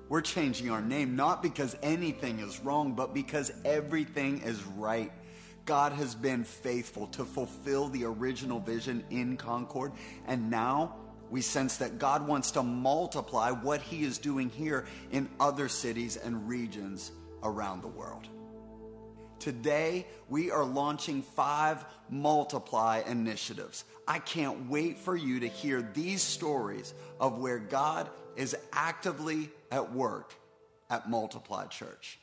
We're 0.10 0.22
changing 0.22 0.70
our 0.70 0.82
name 0.82 1.16
not 1.16 1.44
because 1.44 1.76
anything 1.84 2.40
is 2.40 2.60
wrong, 2.62 2.94
but 2.94 3.14
because 3.14 3.52
everything 3.64 4.42
is 4.42 4.62
right. 4.64 5.12
God 5.68 5.92
has 5.94 6.16
been 6.16 6.44
faithful 6.44 7.08
to 7.08 7.26
fulfill 7.26 7.90
the 7.90 8.06
original 8.06 8.60
vision 8.60 9.04
in 9.12 9.38
Concord. 9.38 9.92
And 10.26 10.50
now 10.50 10.96
we 11.30 11.42
sense 11.42 11.78
that 11.78 12.00
God 12.00 12.26
wants 12.26 12.52
to 12.52 12.64
multiply 12.64 13.52
what 13.52 13.82
He 13.82 14.04
is 14.04 14.18
doing 14.18 14.50
here 14.50 14.86
in 15.12 15.30
other 15.40 15.68
cities 15.68 16.18
and 16.18 16.48
regions 16.48 17.12
around 17.44 17.82
the 17.82 17.90
world. 17.90 18.28
Today, 19.40 20.08
we 20.30 20.50
are 20.52 20.66
launching 20.66 21.22
five 21.22 21.86
multiply 22.10 23.04
initiatives. 23.06 23.84
I 24.08 24.20
can't 24.20 24.70
wait 24.70 24.98
for 24.98 25.16
you 25.16 25.42
to 25.42 25.48
hear 25.48 25.82
these 25.82 26.24
stories 26.24 26.94
of 27.20 27.38
where 27.38 27.60
God 27.60 28.10
is 28.36 28.56
actively 28.72 29.50
at 29.70 29.94
work 29.94 30.34
at 30.90 31.10
Multiply 31.10 31.68
Church. 31.68 32.18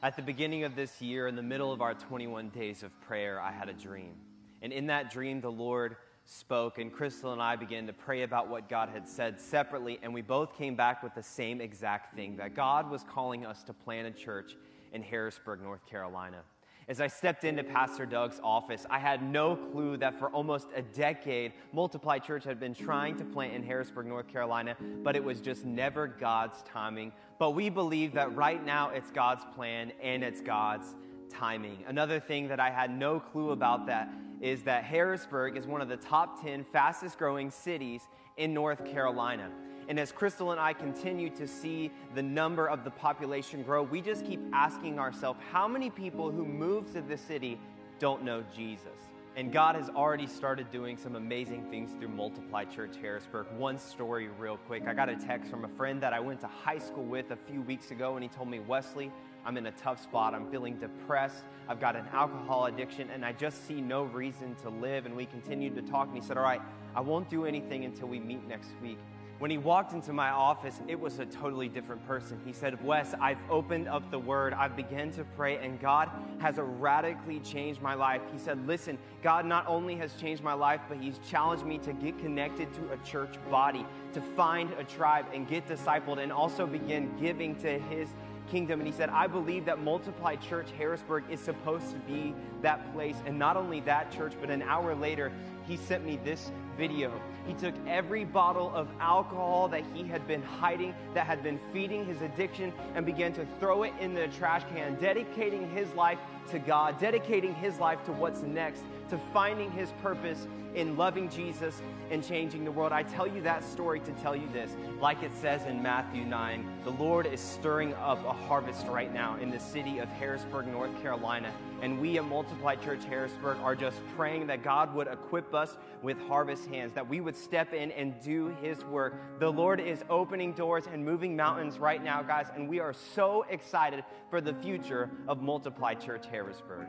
At 0.00 0.14
the 0.14 0.22
beginning 0.22 0.62
of 0.62 0.76
this 0.76 1.02
year, 1.02 1.26
in 1.26 1.34
the 1.34 1.42
middle 1.42 1.72
of 1.72 1.82
our 1.82 1.92
21 1.92 2.50
days 2.50 2.84
of 2.84 2.92
prayer, 3.00 3.40
I 3.40 3.50
had 3.50 3.68
a 3.68 3.72
dream. 3.72 4.14
And 4.62 4.72
in 4.72 4.86
that 4.86 5.10
dream, 5.10 5.40
the 5.40 5.50
Lord 5.50 5.96
spoke, 6.24 6.78
and 6.78 6.92
Crystal 6.92 7.32
and 7.32 7.42
I 7.42 7.56
began 7.56 7.88
to 7.88 7.92
pray 7.92 8.22
about 8.22 8.48
what 8.48 8.68
God 8.68 8.90
had 8.90 9.08
said 9.08 9.40
separately, 9.40 9.98
and 10.00 10.14
we 10.14 10.22
both 10.22 10.56
came 10.56 10.76
back 10.76 11.02
with 11.02 11.16
the 11.16 11.22
same 11.22 11.60
exact 11.60 12.14
thing 12.14 12.36
that 12.36 12.54
God 12.54 12.88
was 12.88 13.02
calling 13.12 13.44
us 13.44 13.64
to 13.64 13.72
plant 13.72 14.06
a 14.06 14.12
church 14.12 14.56
in 14.92 15.02
Harrisburg, 15.02 15.60
North 15.60 15.84
Carolina. 15.86 16.42
As 16.88 17.02
I 17.02 17.06
stepped 17.06 17.44
into 17.44 17.62
Pastor 17.62 18.06
Doug's 18.06 18.40
office, 18.42 18.86
I 18.88 18.98
had 18.98 19.22
no 19.22 19.56
clue 19.56 19.98
that 19.98 20.18
for 20.18 20.30
almost 20.30 20.68
a 20.74 20.80
decade, 20.80 21.52
Multiply 21.74 22.18
Church 22.18 22.44
had 22.44 22.58
been 22.58 22.72
trying 22.72 23.14
to 23.18 23.26
plant 23.26 23.52
in 23.52 23.62
Harrisburg, 23.62 24.06
North 24.06 24.26
Carolina, 24.26 24.74
but 25.02 25.14
it 25.14 25.22
was 25.22 25.42
just 25.42 25.66
never 25.66 26.06
God's 26.06 26.62
timing. 26.62 27.12
But 27.38 27.50
we 27.50 27.68
believe 27.68 28.14
that 28.14 28.34
right 28.34 28.64
now 28.64 28.88
it's 28.88 29.10
God's 29.10 29.44
plan 29.54 29.92
and 30.02 30.24
it's 30.24 30.40
God's 30.40 30.94
timing. 31.28 31.84
Another 31.86 32.18
thing 32.18 32.48
that 32.48 32.58
I 32.58 32.70
had 32.70 32.90
no 32.90 33.20
clue 33.20 33.50
about 33.50 33.84
that 33.88 34.10
is 34.40 34.62
that 34.62 34.82
Harrisburg 34.84 35.58
is 35.58 35.66
one 35.66 35.82
of 35.82 35.90
the 35.90 35.96
top 35.98 36.42
10 36.42 36.64
fastest 36.72 37.18
growing 37.18 37.50
cities 37.50 38.00
in 38.38 38.54
North 38.54 38.86
Carolina. 38.86 39.50
And 39.88 39.98
as 39.98 40.12
Crystal 40.12 40.52
and 40.52 40.60
I 40.60 40.74
continue 40.74 41.30
to 41.30 41.48
see 41.48 41.90
the 42.14 42.22
number 42.22 42.68
of 42.68 42.84
the 42.84 42.90
population 42.90 43.62
grow, 43.62 43.82
we 43.82 44.02
just 44.02 44.24
keep 44.26 44.40
asking 44.52 44.98
ourselves 44.98 45.40
how 45.50 45.66
many 45.66 45.88
people 45.88 46.30
who 46.30 46.44
move 46.44 46.92
to 46.92 47.00
the 47.00 47.16
city 47.16 47.58
don't 47.98 48.22
know 48.22 48.44
Jesus? 48.54 49.08
And 49.34 49.52
God 49.52 49.76
has 49.76 49.88
already 49.88 50.26
started 50.26 50.70
doing 50.70 50.96
some 50.96 51.16
amazing 51.16 51.70
things 51.70 51.92
through 51.92 52.08
Multiply 52.08 52.64
Church 52.64 52.96
Harrisburg. 53.00 53.46
One 53.56 53.78
story, 53.78 54.28
real 54.38 54.56
quick. 54.56 54.82
I 54.86 54.92
got 54.92 55.08
a 55.08 55.16
text 55.16 55.50
from 55.50 55.64
a 55.64 55.68
friend 55.68 56.02
that 56.02 56.12
I 56.12 56.20
went 56.20 56.40
to 56.40 56.48
high 56.48 56.78
school 56.78 57.04
with 57.04 57.30
a 57.30 57.36
few 57.36 57.62
weeks 57.62 57.90
ago, 57.90 58.14
and 58.14 58.22
he 58.22 58.28
told 58.28 58.48
me, 58.50 58.58
Wesley, 58.58 59.10
I'm 59.46 59.56
in 59.56 59.66
a 59.66 59.72
tough 59.72 60.02
spot. 60.02 60.34
I'm 60.34 60.50
feeling 60.50 60.76
depressed. 60.76 61.44
I've 61.68 61.80
got 61.80 61.94
an 61.94 62.06
alcohol 62.12 62.66
addiction, 62.66 63.08
and 63.10 63.24
I 63.24 63.32
just 63.32 63.66
see 63.66 63.80
no 63.80 64.02
reason 64.04 64.56
to 64.56 64.70
live. 64.70 65.06
And 65.06 65.16
we 65.16 65.24
continued 65.24 65.76
to 65.76 65.82
talk, 65.82 66.08
and 66.08 66.16
he 66.16 66.22
said, 66.22 66.36
All 66.36 66.42
right, 66.42 66.60
I 66.96 67.00
won't 67.00 67.30
do 67.30 67.46
anything 67.46 67.84
until 67.84 68.08
we 68.08 68.18
meet 68.18 68.46
next 68.48 68.70
week. 68.82 68.98
When 69.38 69.52
he 69.52 69.58
walked 69.58 69.92
into 69.92 70.12
my 70.12 70.30
office, 70.30 70.80
it 70.88 70.98
was 70.98 71.20
a 71.20 71.26
totally 71.26 71.68
different 71.68 72.04
person. 72.08 72.40
He 72.44 72.52
said, 72.52 72.84
Wes, 72.84 73.14
I've 73.20 73.38
opened 73.48 73.86
up 73.86 74.10
the 74.10 74.18
word, 74.18 74.52
I've 74.52 74.74
begun 74.74 75.12
to 75.12 75.22
pray, 75.22 75.58
and 75.58 75.80
God 75.80 76.10
has 76.40 76.56
radically 76.58 77.38
changed 77.38 77.80
my 77.80 77.94
life. 77.94 78.20
He 78.32 78.38
said, 78.38 78.66
Listen, 78.66 78.98
God 79.22 79.46
not 79.46 79.64
only 79.68 79.94
has 79.94 80.14
changed 80.14 80.42
my 80.42 80.54
life, 80.54 80.80
but 80.88 80.98
He's 80.98 81.20
challenged 81.30 81.64
me 81.64 81.78
to 81.78 81.92
get 81.92 82.18
connected 82.18 82.72
to 82.74 82.92
a 82.92 82.96
church 83.06 83.36
body, 83.48 83.86
to 84.12 84.20
find 84.20 84.72
a 84.72 84.82
tribe 84.82 85.26
and 85.32 85.46
get 85.46 85.68
discipled, 85.68 86.18
and 86.18 86.32
also 86.32 86.66
begin 86.66 87.16
giving 87.20 87.54
to 87.56 87.78
His 87.78 88.08
kingdom. 88.50 88.80
And 88.80 88.88
he 88.88 88.92
said, 88.92 89.08
I 89.10 89.28
believe 89.28 89.66
that 89.66 89.80
Multiply 89.80 90.36
Church 90.36 90.70
Harrisburg 90.76 91.24
is 91.30 91.38
supposed 91.38 91.90
to 91.92 91.98
be 92.00 92.34
that 92.62 92.92
place. 92.92 93.16
And 93.26 93.38
not 93.38 93.56
only 93.56 93.80
that 93.80 94.10
church, 94.10 94.32
but 94.40 94.50
an 94.50 94.62
hour 94.62 94.94
later, 94.94 95.30
he 95.66 95.76
sent 95.76 96.04
me 96.04 96.18
this 96.24 96.50
video. 96.78 97.12
He 97.46 97.54
took 97.54 97.74
every 97.86 98.24
bottle 98.24 98.72
of 98.74 98.88
alcohol 99.00 99.68
that 99.68 99.82
he 99.92 100.04
had 100.04 100.26
been 100.28 100.42
hiding, 100.42 100.94
that 101.12 101.26
had 101.26 101.42
been 101.42 101.58
feeding 101.72 102.06
his 102.06 102.22
addiction, 102.22 102.72
and 102.94 103.04
began 103.04 103.32
to 103.34 103.46
throw 103.58 103.82
it 103.82 103.92
in 104.00 104.14
the 104.14 104.28
trash 104.28 104.62
can, 104.72 104.94
dedicating 104.94 105.68
his 105.70 105.92
life 105.94 106.18
to 106.50 106.58
God, 106.58 106.98
dedicating 106.98 107.54
his 107.54 107.78
life 107.78 108.02
to 108.04 108.12
what's 108.12 108.42
next, 108.42 108.84
to 109.10 109.18
finding 109.32 109.70
his 109.70 109.92
purpose 110.02 110.46
in 110.74 110.96
loving 110.96 111.28
Jesus 111.28 111.82
and 112.10 112.26
changing 112.26 112.64
the 112.64 112.70
world. 112.70 112.92
I 112.92 113.02
tell 113.02 113.26
you 113.26 113.42
that 113.42 113.64
story 113.64 114.00
to 114.00 114.12
tell 114.12 114.36
you 114.36 114.48
this. 114.52 114.70
Like 115.00 115.22
it 115.22 115.32
says 115.34 115.64
in 115.64 115.82
Matthew 115.82 116.24
9, 116.24 116.80
the 116.84 116.90
Lord 116.90 117.26
is 117.26 117.40
stirring 117.40 117.94
up 117.94 118.24
a 118.24 118.32
harvest 118.32 118.86
right 118.86 119.12
now 119.12 119.36
in 119.36 119.50
the 119.50 119.58
city 119.58 119.98
of 119.98 120.08
Harrisburg, 120.10 120.66
North 120.68 120.94
Carolina. 121.02 121.52
And 121.80 122.00
we 122.00 122.18
at 122.18 122.24
Multiply 122.24 122.76
Church 122.76 123.04
Harrisburg 123.04 123.58
are 123.58 123.74
just 123.74 124.00
praying 124.16 124.48
that 124.48 124.62
God 124.62 124.94
would 124.94 125.06
equip 125.06 125.54
us 125.54 125.76
with 126.02 126.18
harvest 126.28 126.66
hands, 126.66 126.94
that 126.94 127.08
we 127.08 127.20
would 127.20 127.36
step 127.36 127.72
in 127.72 127.92
and 127.92 128.20
do 128.20 128.54
His 128.60 128.84
work. 128.84 129.14
The 129.38 129.50
Lord 129.50 129.80
is 129.80 130.04
opening 130.10 130.52
doors 130.52 130.84
and 130.92 131.04
moving 131.04 131.36
mountains 131.36 131.78
right 131.78 132.02
now, 132.02 132.22
guys, 132.22 132.48
and 132.54 132.68
we 132.68 132.80
are 132.80 132.92
so 132.92 133.44
excited 133.48 134.04
for 134.30 134.40
the 134.40 134.54
future 134.54 135.10
of 135.28 135.40
Multiply 135.40 135.94
Church 135.94 136.26
Harrisburg. 136.26 136.88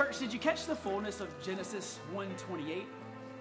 Church, 0.00 0.18
did 0.18 0.32
you 0.32 0.38
catch 0.38 0.64
the 0.64 0.74
fullness 0.74 1.20
of 1.20 1.28
Genesis 1.42 1.98
1:28? 2.14 2.86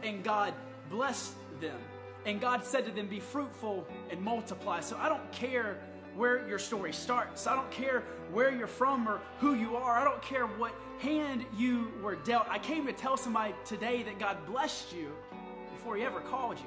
And 0.03 0.21
God 0.25 0.53
blessed 0.89 1.35
them. 1.61 1.79
And 2.25 2.41
God 2.41 2.65
said 2.65 2.83
to 2.83 2.91
them, 2.91 3.07
Be 3.07 3.21
fruitful 3.21 3.87
and 4.09 4.21
multiply. 4.21 4.81
So 4.81 4.97
I 4.97 5.07
don't 5.07 5.31
care 5.31 5.79
where 6.17 6.45
your 6.49 6.59
story 6.59 6.91
starts. 6.91 7.47
I 7.47 7.55
don't 7.55 7.71
care 7.71 8.03
where 8.33 8.51
you're 8.53 8.67
from 8.67 9.07
or 9.07 9.21
who 9.39 9.53
you 9.53 9.77
are. 9.77 9.97
I 9.99 10.03
don't 10.03 10.21
care 10.21 10.47
what 10.47 10.73
hand 10.99 11.45
you 11.57 11.93
were 12.03 12.15
dealt. 12.15 12.45
I 12.49 12.59
came 12.59 12.85
to 12.87 12.91
tell 12.91 13.15
somebody 13.15 13.55
today 13.63 14.03
that 14.03 14.19
God 14.19 14.45
blessed 14.45 14.91
you 14.91 15.13
before 15.71 15.95
He 15.95 16.03
ever 16.03 16.19
called 16.19 16.59
you. 16.59 16.65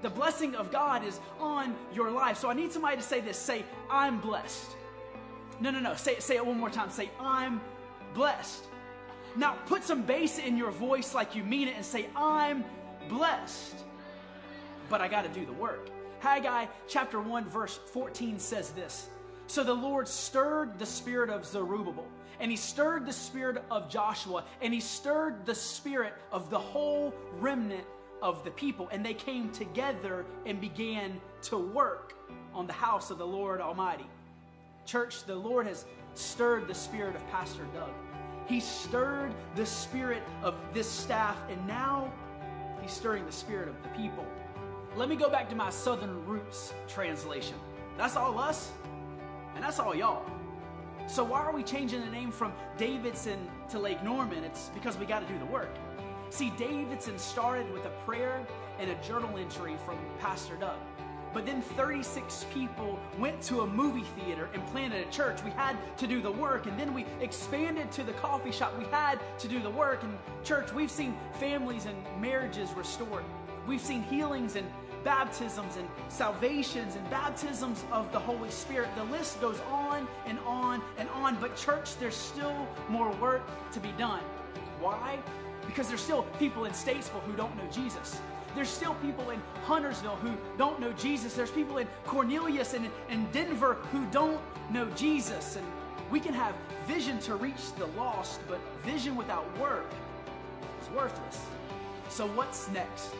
The 0.00 0.08
blessing 0.08 0.54
of 0.54 0.72
God 0.72 1.04
is 1.04 1.20
on 1.38 1.76
your 1.92 2.10
life. 2.10 2.38
So 2.38 2.48
I 2.48 2.54
need 2.54 2.72
somebody 2.72 2.96
to 2.96 3.02
say 3.02 3.20
this 3.20 3.36
say, 3.36 3.62
I'm 3.90 4.20
blessed. 4.20 4.70
No, 5.60 5.70
no, 5.70 5.80
no. 5.80 5.94
Say, 5.96 6.18
say 6.18 6.36
it 6.36 6.46
one 6.46 6.58
more 6.58 6.70
time. 6.70 6.88
Say, 6.88 7.10
I'm 7.20 7.60
blessed. 8.14 8.64
Now 9.36 9.56
put 9.66 9.84
some 9.84 10.02
bass 10.02 10.38
in 10.38 10.56
your 10.56 10.70
voice 10.70 11.14
like 11.14 11.34
you 11.34 11.44
mean 11.44 11.68
it 11.68 11.76
and 11.76 11.84
say, 11.84 12.06
I'm 12.16 12.64
blessed. 13.08 13.76
But 14.88 15.00
I 15.00 15.08
got 15.08 15.22
to 15.22 15.28
do 15.28 15.44
the 15.44 15.52
work. 15.52 15.90
Haggai 16.20 16.66
chapter 16.88 17.20
1, 17.20 17.44
verse 17.44 17.78
14 17.92 18.38
says 18.38 18.70
this 18.70 19.08
So 19.46 19.62
the 19.62 19.74
Lord 19.74 20.08
stirred 20.08 20.78
the 20.78 20.86
spirit 20.86 21.30
of 21.30 21.44
Zerubbabel, 21.44 22.06
and 22.40 22.50
he 22.50 22.56
stirred 22.56 23.06
the 23.06 23.12
spirit 23.12 23.62
of 23.70 23.88
Joshua, 23.88 24.44
and 24.60 24.74
he 24.74 24.80
stirred 24.80 25.46
the 25.46 25.54
spirit 25.54 26.14
of 26.32 26.50
the 26.50 26.58
whole 26.58 27.14
remnant 27.38 27.84
of 28.20 28.42
the 28.44 28.50
people, 28.50 28.88
and 28.90 29.04
they 29.04 29.14
came 29.14 29.50
together 29.50 30.24
and 30.46 30.60
began 30.60 31.20
to 31.42 31.56
work 31.56 32.14
on 32.52 32.66
the 32.66 32.72
house 32.72 33.10
of 33.10 33.18
the 33.18 33.26
Lord 33.26 33.60
Almighty. 33.60 34.06
Church, 34.86 35.24
the 35.24 35.36
Lord 35.36 35.66
has 35.66 35.84
stirred 36.14 36.66
the 36.66 36.74
spirit 36.74 37.14
of 37.14 37.26
Pastor 37.30 37.64
Doug. 37.74 37.90
He 38.48 38.60
stirred 38.60 39.34
the 39.56 39.66
spirit 39.66 40.22
of 40.42 40.54
this 40.72 40.88
staff, 40.88 41.36
and 41.50 41.66
now 41.66 42.10
he's 42.80 42.92
stirring 42.92 43.26
the 43.26 43.32
spirit 43.32 43.68
of 43.68 43.74
the 43.82 43.90
people. 43.90 44.24
Let 44.96 45.10
me 45.10 45.16
go 45.16 45.28
back 45.28 45.50
to 45.50 45.54
my 45.54 45.68
Southern 45.68 46.24
Roots 46.24 46.72
translation. 46.88 47.56
That's 47.98 48.16
all 48.16 48.38
us, 48.38 48.72
and 49.54 49.62
that's 49.62 49.78
all 49.78 49.94
y'all. 49.94 50.24
So, 51.06 51.24
why 51.24 51.40
are 51.40 51.52
we 51.52 51.62
changing 51.62 52.00
the 52.00 52.10
name 52.10 52.32
from 52.32 52.52
Davidson 52.78 53.38
to 53.68 53.78
Lake 53.78 54.02
Norman? 54.02 54.42
It's 54.44 54.70
because 54.72 54.96
we 54.96 55.04
got 55.04 55.26
to 55.26 55.32
do 55.32 55.38
the 55.38 55.46
work. 55.46 55.74
See, 56.30 56.50
Davidson 56.56 57.18
started 57.18 57.70
with 57.70 57.84
a 57.84 57.92
prayer 58.06 58.46
and 58.78 58.90
a 58.90 58.94
journal 59.02 59.36
entry 59.36 59.76
from 59.84 59.98
Pastor 60.20 60.56
Doug. 60.56 60.78
But 61.34 61.46
then 61.46 61.60
36 61.62 62.46
people 62.52 62.98
went 63.18 63.40
to 63.42 63.60
a 63.60 63.66
movie 63.66 64.04
theater 64.18 64.48
and 64.54 64.64
planted 64.68 65.06
a 65.06 65.10
church. 65.10 65.42
We 65.44 65.50
had 65.50 65.76
to 65.98 66.06
do 66.06 66.20
the 66.20 66.30
work. 66.30 66.66
And 66.66 66.78
then 66.78 66.94
we 66.94 67.04
expanded 67.20 67.92
to 67.92 68.02
the 68.02 68.12
coffee 68.14 68.52
shop. 68.52 68.76
We 68.78 68.86
had 68.86 69.18
to 69.38 69.48
do 69.48 69.60
the 69.60 69.70
work. 69.70 70.02
And 70.02 70.16
church, 70.44 70.72
we've 70.72 70.90
seen 70.90 71.16
families 71.38 71.86
and 71.86 71.96
marriages 72.20 72.72
restored. 72.72 73.24
We've 73.66 73.80
seen 73.80 74.02
healings 74.02 74.56
and 74.56 74.66
baptisms 75.04 75.76
and 75.76 75.88
salvations 76.08 76.96
and 76.96 77.08
baptisms 77.10 77.84
of 77.92 78.10
the 78.12 78.18
Holy 78.18 78.50
Spirit. 78.50 78.88
The 78.96 79.04
list 79.04 79.40
goes 79.40 79.60
on 79.70 80.08
and 80.26 80.38
on 80.40 80.82
and 80.96 81.08
on. 81.10 81.36
But, 81.40 81.56
church, 81.56 81.96
there's 81.98 82.16
still 82.16 82.66
more 82.88 83.10
work 83.16 83.42
to 83.72 83.80
be 83.80 83.92
done. 83.98 84.22
Why? 84.80 85.18
Because 85.66 85.88
there's 85.88 86.00
still 86.00 86.22
people 86.38 86.64
in 86.64 86.72
Statesville 86.72 87.20
who 87.22 87.34
don't 87.34 87.54
know 87.56 87.68
Jesus. 87.70 88.20
There's 88.54 88.68
still 88.68 88.94
people 88.94 89.30
in 89.30 89.40
Huntersville 89.64 90.16
who 90.16 90.36
don't 90.56 90.80
know 90.80 90.92
Jesus. 90.92 91.34
There's 91.34 91.50
people 91.50 91.78
in 91.78 91.86
Cornelius 92.06 92.74
and 92.74 92.90
in 93.10 93.30
Denver 93.30 93.74
who 93.92 94.04
don't 94.06 94.40
know 94.70 94.86
Jesus. 94.96 95.56
And 95.56 95.66
we 96.10 96.20
can 96.20 96.34
have 96.34 96.54
vision 96.86 97.18
to 97.20 97.36
reach 97.36 97.72
the 97.74 97.86
lost, 97.88 98.40
but 98.48 98.58
vision 98.82 99.16
without 99.16 99.46
work 99.58 99.86
is 100.82 100.90
worthless. 100.90 101.44
So, 102.08 102.26
what's 102.28 102.68
next? 102.70 103.14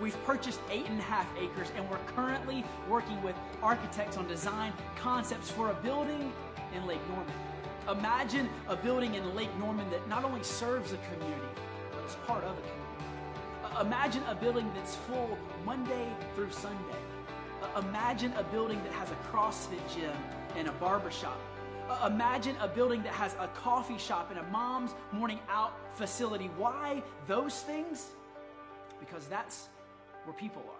We've 0.00 0.24
purchased 0.24 0.60
eight 0.70 0.86
and 0.88 0.98
a 1.00 1.02
half 1.02 1.26
acres 1.38 1.72
and 1.76 1.88
we're 1.90 1.98
currently 2.14 2.64
working 2.88 3.20
with 3.22 3.34
architects 3.62 4.16
on 4.16 4.28
design 4.28 4.72
concepts 4.96 5.50
for 5.50 5.72
a 5.72 5.74
building 5.74 6.32
in 6.74 6.86
Lake 6.86 7.00
Norman. 7.08 7.34
Imagine 7.90 8.48
a 8.68 8.76
building 8.76 9.14
in 9.14 9.34
Lake 9.34 9.54
Norman 9.58 9.90
that 9.90 10.06
not 10.08 10.24
only 10.24 10.42
serves 10.44 10.92
a 10.92 10.98
community, 10.98 11.48
but 11.90 12.04
is 12.04 12.14
part 12.26 12.44
of 12.44 12.50
a 12.50 12.60
community. 12.60 12.87
Imagine 13.80 14.24
a 14.28 14.34
building 14.34 14.68
that's 14.74 14.96
full 14.96 15.38
Monday 15.64 16.08
through 16.34 16.50
Sunday. 16.50 16.98
Uh, 17.62 17.80
imagine 17.80 18.32
a 18.36 18.42
building 18.42 18.82
that 18.82 18.92
has 18.92 19.08
a 19.12 19.14
CrossFit 19.30 19.78
gym 19.94 20.10
and 20.56 20.66
a 20.66 20.72
barbershop. 20.72 21.38
Uh, 21.88 22.08
imagine 22.12 22.56
a 22.60 22.66
building 22.66 23.04
that 23.04 23.12
has 23.12 23.36
a 23.38 23.46
coffee 23.48 23.96
shop 23.96 24.30
and 24.30 24.40
a 24.40 24.42
mom's 24.50 24.96
morning 25.12 25.38
out 25.48 25.74
facility. 25.94 26.50
Why 26.56 27.04
those 27.28 27.62
things? 27.62 28.08
Because 28.98 29.28
that's 29.28 29.68
where 30.24 30.34
people 30.34 30.64
are. 30.66 30.74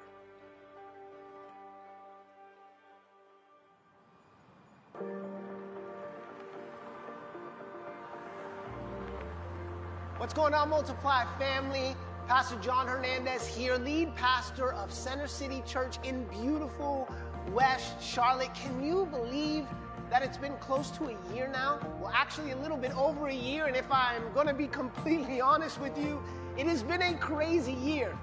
What's 10.17 10.35
going 10.35 10.53
on, 10.53 10.69
Multiply 10.69 11.27
family? 11.39 11.95
Pastor 12.29 12.57
John 12.57 12.87
Hernandez 12.87 13.47
here, 13.47 13.79
lead 13.79 14.15
pastor 14.15 14.75
of 14.75 14.93
Center 14.93 15.27
City 15.27 15.63
Church 15.67 15.97
in 16.05 16.25
beautiful 16.25 17.09
West 17.53 18.03
Charlotte. 18.03 18.55
Can 18.55 18.85
you 18.85 19.07
believe 19.07 19.65
that 20.11 20.23
it's 20.23 20.37
been 20.37 20.55
close 20.59 20.91
to 20.91 21.05
a 21.05 21.35
year 21.35 21.49
now? 21.51 21.79
Well, 21.99 22.13
actually, 22.15 22.51
a 22.51 22.57
little 22.59 22.77
bit 22.77 22.95
over 22.95 23.29
a 23.29 23.35
year. 23.35 23.65
And 23.65 23.75
if 23.75 23.91
I'm 23.91 24.31
going 24.35 24.47
to 24.47 24.53
be 24.53 24.67
completely 24.83 25.41
honest 25.41 25.81
with 25.81 25.97
you, 25.97 26.23
it 26.59 26.67
has 26.67 26.83
been 26.83 27.01
a 27.01 27.15
crazy 27.15 27.73
year. 27.73 28.15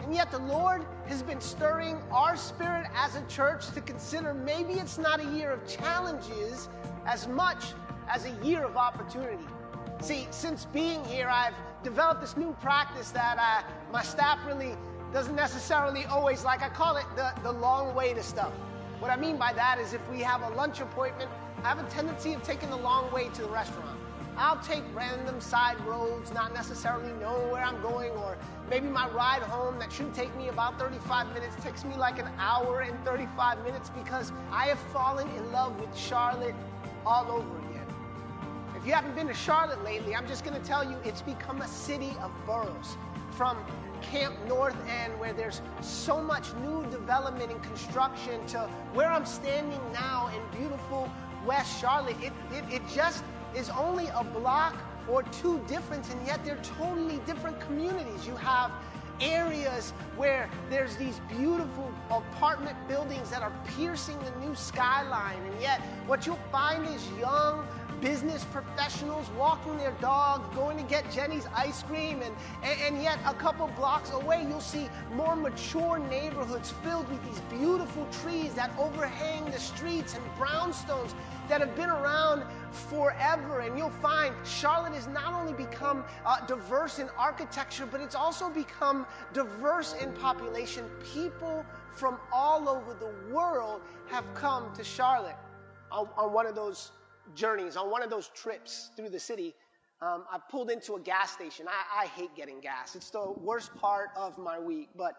And 0.00 0.12
yet, 0.12 0.32
the 0.32 0.40
Lord 0.40 0.84
has 1.06 1.22
been 1.22 1.40
stirring 1.40 1.98
our 2.10 2.36
spirit 2.36 2.88
as 2.96 3.14
a 3.14 3.22
church 3.26 3.70
to 3.74 3.80
consider 3.80 4.34
maybe 4.34 4.72
it's 4.72 4.98
not 4.98 5.20
a 5.20 5.30
year 5.36 5.52
of 5.52 5.64
challenges 5.68 6.68
as 7.06 7.28
much 7.28 7.74
as 8.08 8.24
a 8.24 8.44
year 8.44 8.64
of 8.64 8.76
opportunity. 8.76 9.46
See, 10.00 10.26
since 10.32 10.64
being 10.64 11.04
here, 11.04 11.28
I've 11.28 11.54
developed 11.82 12.20
this 12.20 12.36
new 12.36 12.56
practice 12.60 13.10
that 13.10 13.38
uh, 13.38 13.68
my 13.92 14.02
staff 14.02 14.38
really 14.46 14.76
doesn't 15.12 15.36
necessarily 15.36 16.04
always 16.06 16.44
like. 16.44 16.62
I 16.62 16.68
call 16.68 16.96
it 16.96 17.06
the, 17.16 17.32
the 17.42 17.52
long 17.52 17.94
way 17.94 18.14
to 18.14 18.22
stuff. 18.22 18.52
What 18.98 19.10
I 19.10 19.16
mean 19.16 19.36
by 19.36 19.52
that 19.54 19.78
is 19.78 19.92
if 19.92 20.00
we 20.10 20.20
have 20.20 20.42
a 20.42 20.50
lunch 20.50 20.80
appointment, 20.80 21.30
I 21.64 21.68
have 21.68 21.78
a 21.78 21.90
tendency 21.90 22.32
of 22.34 22.42
taking 22.42 22.70
the 22.70 22.76
long 22.76 23.12
way 23.12 23.28
to 23.30 23.42
the 23.42 23.48
restaurant. 23.48 23.98
I'll 24.36 24.60
take 24.60 24.82
random 24.94 25.40
side 25.40 25.78
roads, 25.84 26.32
not 26.32 26.54
necessarily 26.54 27.12
knowing 27.20 27.50
where 27.50 27.62
I'm 27.62 27.80
going, 27.82 28.12
or 28.12 28.38
maybe 28.70 28.88
my 28.88 29.08
ride 29.10 29.42
home 29.42 29.78
that 29.78 29.92
should 29.92 30.14
take 30.14 30.34
me 30.36 30.48
about 30.48 30.78
35 30.78 31.34
minutes 31.34 31.54
takes 31.62 31.84
me 31.84 31.94
like 31.96 32.18
an 32.18 32.28
hour 32.38 32.80
and 32.80 32.98
35 33.04 33.62
minutes 33.62 33.90
because 33.90 34.32
I 34.50 34.66
have 34.68 34.78
fallen 34.92 35.28
in 35.36 35.52
love 35.52 35.78
with 35.78 35.94
Charlotte 35.96 36.54
all 37.04 37.30
over 37.30 37.58
again. 37.58 37.71
If 38.82 38.88
you 38.88 38.94
haven't 38.94 39.14
been 39.14 39.28
to 39.28 39.34
Charlotte 39.34 39.84
lately, 39.84 40.16
I'm 40.16 40.26
just 40.26 40.44
going 40.44 40.60
to 40.60 40.66
tell 40.66 40.82
you 40.82 40.96
it's 41.04 41.22
become 41.22 41.62
a 41.62 41.68
city 41.68 42.16
of 42.20 42.32
boroughs. 42.44 42.96
From 43.30 43.56
Camp 44.02 44.34
North 44.48 44.74
End, 44.88 45.16
where 45.20 45.32
there's 45.32 45.62
so 45.80 46.20
much 46.20 46.52
new 46.54 46.84
development 46.90 47.52
and 47.52 47.62
construction, 47.62 48.44
to 48.48 48.68
where 48.92 49.06
I'm 49.06 49.24
standing 49.24 49.78
now 49.92 50.32
in 50.34 50.58
beautiful 50.58 51.08
West 51.46 51.80
Charlotte, 51.80 52.16
it, 52.20 52.32
it, 52.52 52.64
it 52.72 52.82
just 52.92 53.22
is 53.54 53.70
only 53.70 54.08
a 54.16 54.24
block 54.24 54.74
or 55.08 55.22
two 55.22 55.60
different, 55.68 56.10
and 56.10 56.26
yet 56.26 56.44
they're 56.44 56.60
totally 56.76 57.18
different 57.24 57.60
communities. 57.60 58.26
You 58.26 58.34
have 58.34 58.72
areas 59.20 59.92
where 60.16 60.50
there's 60.68 60.96
these 60.96 61.20
beautiful 61.28 61.92
apartment 62.10 62.76
buildings 62.88 63.30
that 63.30 63.42
are 63.42 63.52
piercing 63.76 64.18
the 64.24 64.44
new 64.44 64.56
skyline, 64.56 65.40
and 65.40 65.60
yet 65.60 65.80
what 66.08 66.26
you'll 66.26 66.38
find 66.50 66.84
is 66.86 67.08
young, 67.12 67.64
business 68.02 68.44
professionals 68.46 69.30
walking 69.38 69.78
their 69.78 69.92
dog, 69.92 70.52
going 70.54 70.76
to 70.76 70.82
get 70.82 71.04
Jeni's 71.10 71.46
ice 71.54 71.84
cream, 71.84 72.20
and, 72.20 72.34
and, 72.64 72.80
and, 72.80 73.02
yet 73.02 73.18
a 73.24 73.32
couple 73.32 73.68
blocks 73.68 74.10
away, 74.10 74.44
you'll 74.48 74.60
see 74.60 74.90
more 75.14 75.36
mature 75.36 75.98
neighborhoods 76.10 76.72
filled 76.82 77.08
with 77.08 77.24
these 77.24 77.40
beautiful 77.58 78.06
trees 78.22 78.52
that 78.54 78.70
overhang 78.76 79.44
the 79.52 79.58
streets 79.58 80.14
and 80.14 80.24
brownstones 80.36 81.14
that 81.48 81.60
have 81.60 81.74
been 81.76 81.90
around 81.90 82.44
forever. 82.72 83.60
And 83.60 83.78
you'll 83.78 83.90
find 83.90 84.34
Charlotte 84.44 84.94
has 84.94 85.06
not 85.06 85.32
only 85.32 85.52
become 85.52 86.04
uh, 86.26 86.44
diverse 86.46 86.98
in 86.98 87.08
architecture, 87.16 87.86
but 87.86 88.00
it's 88.00 88.16
also 88.16 88.50
become 88.50 89.06
diverse 89.32 89.94
in 90.02 90.12
population. 90.14 90.84
People 91.14 91.64
from 91.94 92.18
all 92.32 92.68
over 92.68 92.94
the 92.94 93.32
world 93.32 93.80
have 94.08 94.24
come 94.34 94.74
to 94.74 94.82
Charlotte 94.82 95.36
on, 95.92 96.08
on 96.16 96.32
one 96.32 96.46
of 96.46 96.56
those 96.56 96.90
journeys, 97.34 97.76
on 97.76 97.90
one 97.90 98.02
of 98.02 98.10
those 98.10 98.30
trips 98.34 98.90
through 98.96 99.10
the 99.10 99.20
city, 99.20 99.54
um, 100.00 100.24
I 100.30 100.38
pulled 100.50 100.70
into 100.70 100.94
a 100.94 101.00
gas 101.00 101.30
station. 101.30 101.66
I, 101.68 102.02
I 102.02 102.06
hate 102.06 102.34
getting 102.34 102.60
gas, 102.60 102.96
it's 102.96 103.10
the 103.10 103.32
worst 103.40 103.74
part 103.76 104.10
of 104.16 104.38
my 104.38 104.58
week. 104.58 104.88
But 104.96 105.14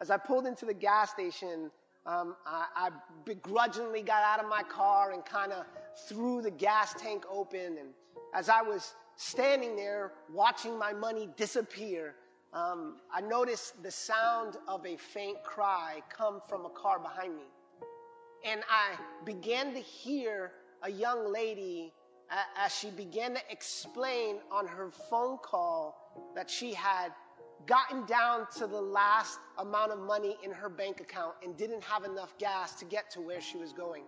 as 0.00 0.10
I 0.10 0.16
pulled 0.16 0.46
into 0.46 0.64
the 0.64 0.74
gas 0.74 1.10
station, 1.10 1.70
um, 2.06 2.36
I, 2.46 2.66
I, 2.74 2.90
begrudgingly 3.24 4.02
got 4.02 4.22
out 4.22 4.42
of 4.42 4.48
my 4.48 4.62
car 4.62 5.12
and 5.12 5.24
kind 5.24 5.52
of 5.52 5.66
threw 6.08 6.40
the 6.40 6.50
gas 6.50 6.94
tank 6.94 7.24
open. 7.30 7.76
And 7.78 7.88
as 8.32 8.48
I 8.48 8.62
was 8.62 8.94
standing 9.16 9.76
there 9.76 10.12
watching 10.32 10.78
my 10.78 10.92
money 10.92 11.28
disappear, 11.36 12.14
um, 12.54 12.96
I 13.12 13.20
noticed 13.20 13.82
the 13.82 13.90
sound 13.90 14.56
of 14.66 14.86
a 14.86 14.96
faint 14.96 15.42
cry 15.42 16.00
come 16.08 16.40
from 16.48 16.64
a 16.64 16.70
car 16.70 16.98
behind 16.98 17.36
me. 17.36 17.42
And 18.46 18.62
I 18.70 18.96
began 19.24 19.74
to 19.74 19.80
hear 19.80 20.52
a 20.82 20.90
young 20.90 21.32
lady 21.32 21.92
as 22.56 22.74
she 22.74 22.90
began 22.90 23.34
to 23.34 23.40
explain 23.50 24.36
on 24.50 24.66
her 24.66 24.90
phone 25.10 25.38
call 25.38 25.96
that 26.34 26.50
she 26.50 26.74
had 26.74 27.12
gotten 27.66 28.04
down 28.06 28.46
to 28.56 28.66
the 28.66 28.80
last 28.80 29.38
amount 29.58 29.92
of 29.92 29.98
money 29.98 30.36
in 30.42 30.50
her 30.50 30.68
bank 30.68 31.00
account 31.00 31.34
and 31.42 31.56
didn't 31.56 31.82
have 31.82 32.04
enough 32.04 32.36
gas 32.38 32.74
to 32.74 32.84
get 32.84 33.10
to 33.10 33.20
where 33.20 33.40
she 33.40 33.58
was 33.58 33.72
going. 33.72 34.04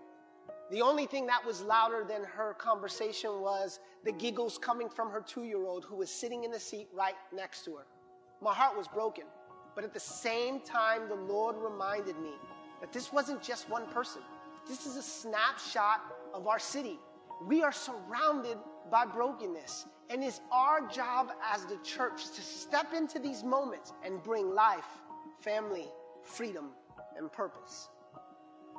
The 0.70 0.80
only 0.82 1.06
thing 1.06 1.26
that 1.26 1.44
was 1.44 1.62
louder 1.62 2.04
than 2.08 2.22
her 2.22 2.54
conversation 2.54 3.40
was 3.40 3.80
the 4.04 4.12
giggles 4.12 4.56
coming 4.56 4.88
from 4.88 5.10
her 5.10 5.20
two 5.20 5.42
year 5.44 5.64
old 5.66 5.84
who 5.84 5.96
was 5.96 6.10
sitting 6.10 6.44
in 6.44 6.50
the 6.50 6.60
seat 6.60 6.88
right 6.94 7.16
next 7.34 7.64
to 7.64 7.74
her. 7.76 7.86
My 8.40 8.54
heart 8.54 8.76
was 8.76 8.86
broken, 8.86 9.24
but 9.74 9.84
at 9.84 9.92
the 9.92 10.00
same 10.00 10.60
time, 10.60 11.08
the 11.08 11.14
Lord 11.14 11.56
reminded 11.58 12.18
me 12.20 12.32
that 12.80 12.92
this 12.92 13.12
wasn't 13.12 13.42
just 13.42 13.68
one 13.68 13.86
person. 13.88 14.22
This 14.68 14.86
is 14.86 14.96
a 14.96 15.02
snapshot 15.02 16.02
of 16.34 16.46
our 16.46 16.58
city. 16.58 16.98
We 17.46 17.62
are 17.62 17.72
surrounded 17.72 18.58
by 18.90 19.06
brokenness. 19.06 19.86
And 20.10 20.24
it's 20.24 20.40
our 20.50 20.86
job 20.88 21.30
as 21.52 21.64
the 21.66 21.78
church 21.84 22.30
to 22.34 22.42
step 22.42 22.92
into 22.92 23.18
these 23.18 23.44
moments 23.44 23.92
and 24.04 24.22
bring 24.22 24.54
life, 24.54 24.86
family, 25.40 25.86
freedom, 26.22 26.70
and 27.16 27.32
purpose. 27.32 27.88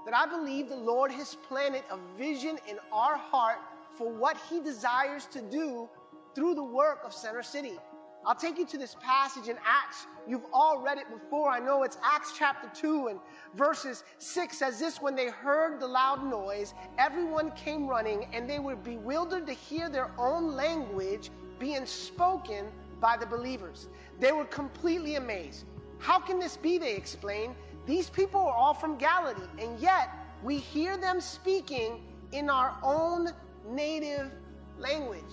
That 0.06 0.16
I 0.16 0.26
believe 0.26 0.68
the 0.68 0.76
Lord 0.76 1.12
has 1.12 1.38
planted 1.48 1.84
a 1.90 1.98
vision 2.18 2.58
in 2.68 2.78
our 2.92 3.16
heart 3.18 3.60
for 3.98 4.12
what 4.12 4.38
He 4.50 4.60
desires 4.60 5.26
to 5.28 5.42
do 5.42 5.88
through 6.36 6.56
the 6.56 6.64
work 6.64 7.02
of 7.06 7.14
Center 7.14 7.44
City. 7.44 7.78
I'll 8.26 8.36
take 8.36 8.60
you 8.60 8.66
to 8.68 8.78
this 8.78 8.96
passage 9.02 9.48
in 9.48 9.58
Acts. 9.66 10.06
You've 10.28 10.46
all 10.54 10.80
read 10.80 11.00
it 11.00 11.10
before. 11.12 11.50
I 11.50 11.60
know 11.60 11.82
it's 11.82 11.98
Acts 12.04 12.34
chapter 12.38 12.70
2 12.80 13.08
and 13.08 13.20
verses 13.56 14.04
6 14.20 14.58
says 14.58 14.80
this 14.80 15.02
When 15.02 15.16
they 15.16 15.30
heard 15.30 15.80
the 15.80 15.88
loud 15.88 16.24
noise, 16.24 16.76
everyone 17.00 17.52
came 17.52 17.88
running 17.88 18.28
and 18.32 18.48
they 18.48 18.60
were 18.60 18.76
bewildered 18.76 19.48
to 19.48 19.54
hear 19.54 19.90
their 19.90 20.12
own 20.20 20.56
language 20.56 21.32
being 21.60 21.86
spoken 21.86 22.68
by 23.00 23.18
the 23.18 23.26
believers. 23.26 23.88
They 24.20 24.32
were 24.32 24.46
completely 24.46 25.16
amazed. 25.16 25.66
How 25.98 26.20
can 26.20 26.40
this 26.40 26.58
be? 26.58 26.78
They 26.78 26.96
explained. 26.96 27.56
These 27.88 28.12
people 28.12 28.42
are 28.42 28.54
all 28.54 28.76
from 28.76 28.98
Galilee, 28.98 29.48
and 29.60 29.80
yet 29.80 30.10
we 30.44 30.58
hear 30.58 30.96
them 30.96 31.20
speaking 31.20 32.04
in 32.32 32.50
our 32.52 32.78
own 32.84 33.30
native 33.68 34.32
language 34.78 35.24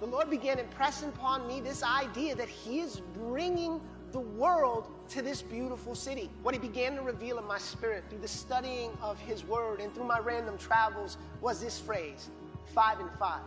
the 0.00 0.06
Lord 0.06 0.30
began 0.30 0.58
impressing 0.58 1.08
upon 1.08 1.46
me 1.46 1.60
this 1.60 1.82
idea 1.82 2.34
that 2.36 2.48
He 2.48 2.80
is 2.80 3.00
bringing 3.14 3.80
the 4.12 4.20
world 4.20 4.88
to 5.10 5.22
this 5.22 5.42
beautiful 5.42 5.94
city. 5.94 6.30
What 6.42 6.54
He 6.54 6.60
began 6.60 6.94
to 6.96 7.02
reveal 7.02 7.38
in 7.38 7.46
my 7.46 7.58
spirit 7.58 8.04
through 8.08 8.20
the 8.20 8.28
studying 8.28 8.90
of 9.02 9.18
His 9.18 9.44
Word 9.44 9.80
and 9.80 9.92
through 9.94 10.04
my 10.04 10.18
random 10.18 10.56
travels 10.56 11.18
was 11.40 11.60
this 11.60 11.78
phrase 11.78 12.30
five 12.74 13.00
and 13.00 13.10
five. 13.18 13.40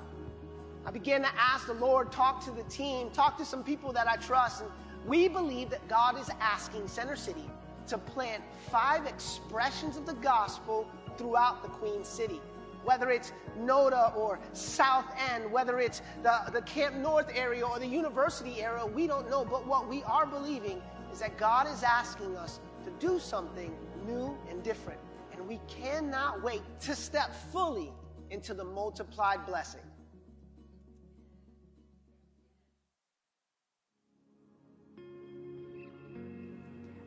I 0.85 0.91
began 0.91 1.21
to 1.21 1.29
ask 1.37 1.67
the 1.67 1.73
Lord, 1.73 2.11
talk 2.11 2.43
to 2.45 2.51
the 2.51 2.63
team, 2.63 3.11
talk 3.11 3.37
to 3.37 3.45
some 3.45 3.63
people 3.63 3.93
that 3.93 4.07
I 4.07 4.15
trust, 4.15 4.61
and 4.61 4.71
we 5.05 5.27
believe 5.27 5.69
that 5.69 5.87
God 5.87 6.19
is 6.19 6.29
asking 6.39 6.87
Center 6.87 7.15
City 7.15 7.49
to 7.87 7.97
plant 7.97 8.43
five 8.71 9.05
expressions 9.05 9.95
of 9.95 10.05
the 10.05 10.13
gospel 10.15 10.87
throughout 11.17 11.61
the 11.61 11.69
Queen 11.69 12.03
City 12.03 12.41
whether 12.83 13.09
it's 13.09 13.33
Noda 13.59 14.15
or 14.15 14.39
South 14.53 15.05
End, 15.31 15.51
whether 15.51 15.79
it's 15.79 16.01
the, 16.23 16.39
the 16.51 16.61
Camp 16.61 16.95
North 16.95 17.31
area 17.35 17.65
or 17.65 17.79
the 17.79 17.87
university 17.87 18.61
area, 18.61 18.85
we 18.85 19.07
don't 19.07 19.29
know. 19.29 19.45
But 19.45 19.67
what 19.67 19.87
we 19.87 20.03
are 20.03 20.25
believing 20.25 20.81
is 21.11 21.19
that 21.19 21.37
God 21.37 21.67
is 21.67 21.83
asking 21.83 22.35
us 22.37 22.59
to 22.85 22.91
do 23.05 23.19
something 23.19 23.73
new 24.05 24.37
and 24.49 24.63
different. 24.63 24.99
And 25.33 25.47
we 25.47 25.59
cannot 25.67 26.43
wait 26.43 26.61
to 26.81 26.95
step 26.95 27.33
fully 27.51 27.91
into 28.29 28.53
the 28.53 28.63
multiplied 28.63 29.45
blessing. 29.45 29.81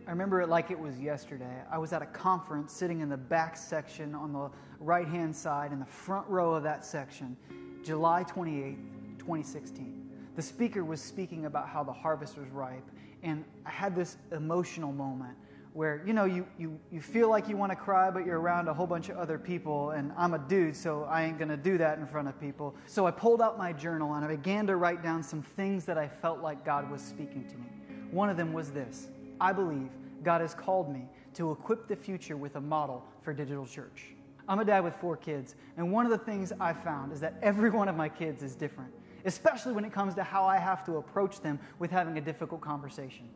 I 0.06 0.10
remember 0.10 0.42
it 0.42 0.50
like 0.50 0.70
it 0.70 0.78
was 0.78 0.98
yesterday. 1.00 1.62
I 1.70 1.78
was 1.78 1.94
at 1.94 2.02
a 2.02 2.06
conference 2.06 2.72
sitting 2.72 3.00
in 3.00 3.08
the 3.08 3.16
back 3.16 3.56
section 3.56 4.14
on 4.14 4.34
the 4.34 4.50
right 4.78 5.08
hand 5.08 5.34
side 5.34 5.72
in 5.72 5.78
the 5.78 5.86
front 5.86 6.28
row 6.28 6.54
of 6.54 6.62
that 6.64 6.84
section, 6.84 7.36
July 7.82 8.22
28, 8.24 8.76
2016. 9.18 10.10
The 10.36 10.42
speaker 10.42 10.84
was 10.84 11.00
speaking 11.00 11.46
about 11.46 11.68
how 11.68 11.82
the 11.82 11.92
harvest 11.92 12.36
was 12.36 12.48
ripe, 12.48 12.84
and 13.22 13.44
I 13.64 13.70
had 13.70 13.96
this 13.96 14.18
emotional 14.30 14.92
moment 14.92 15.38
where 15.72 16.02
you 16.06 16.12
know 16.12 16.24
you, 16.24 16.46
you, 16.58 16.78
you 16.92 17.00
feel 17.00 17.30
like 17.30 17.48
you 17.48 17.56
want 17.56 17.72
to 17.72 17.76
cry 17.76 18.08
but 18.08 18.24
you're 18.24 18.38
around 18.38 18.68
a 18.68 18.74
whole 18.74 18.86
bunch 18.86 19.08
of 19.08 19.16
other 19.16 19.36
people 19.36 19.90
and 19.90 20.12
i'm 20.16 20.32
a 20.32 20.38
dude 20.38 20.74
so 20.74 21.02
i 21.10 21.24
ain't 21.24 21.36
going 21.36 21.48
to 21.48 21.56
do 21.56 21.76
that 21.76 21.98
in 21.98 22.06
front 22.06 22.28
of 22.28 22.40
people 22.40 22.76
so 22.86 23.08
i 23.08 23.10
pulled 23.10 23.42
out 23.42 23.58
my 23.58 23.72
journal 23.72 24.14
and 24.14 24.24
i 24.24 24.28
began 24.28 24.68
to 24.68 24.76
write 24.76 25.02
down 25.02 25.20
some 25.20 25.42
things 25.42 25.84
that 25.84 25.98
i 25.98 26.06
felt 26.06 26.40
like 26.40 26.64
god 26.64 26.88
was 26.92 27.02
speaking 27.02 27.44
to 27.48 27.56
me 27.56 27.66
one 28.12 28.30
of 28.30 28.36
them 28.36 28.52
was 28.52 28.70
this 28.70 29.08
I 29.40 29.52
believe 29.52 29.90
God 30.22 30.40
has 30.40 30.54
called 30.54 30.92
me 30.92 31.06
to 31.34 31.52
equip 31.52 31.88
the 31.88 31.96
future 31.96 32.36
with 32.36 32.56
a 32.56 32.60
model 32.60 33.04
for 33.22 33.32
digital 33.32 33.66
church. 33.66 34.14
I'm 34.48 34.58
a 34.58 34.64
dad 34.64 34.84
with 34.84 34.94
four 34.96 35.16
kids, 35.16 35.54
and 35.76 35.90
one 35.90 36.04
of 36.04 36.10
the 36.10 36.18
things 36.18 36.52
I 36.60 36.72
found 36.72 37.12
is 37.12 37.20
that 37.20 37.34
every 37.42 37.70
one 37.70 37.88
of 37.88 37.96
my 37.96 38.08
kids 38.08 38.42
is 38.42 38.54
different, 38.54 38.92
especially 39.24 39.72
when 39.72 39.84
it 39.84 39.92
comes 39.92 40.14
to 40.14 40.22
how 40.22 40.44
I 40.44 40.58
have 40.58 40.84
to 40.84 40.96
approach 40.96 41.40
them 41.40 41.58
with 41.78 41.90
having 41.90 42.18
a 42.18 42.20
difficult 42.20 42.60
conversation. 42.60 43.28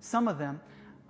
Some 0.00 0.28
of 0.28 0.38
them 0.38 0.60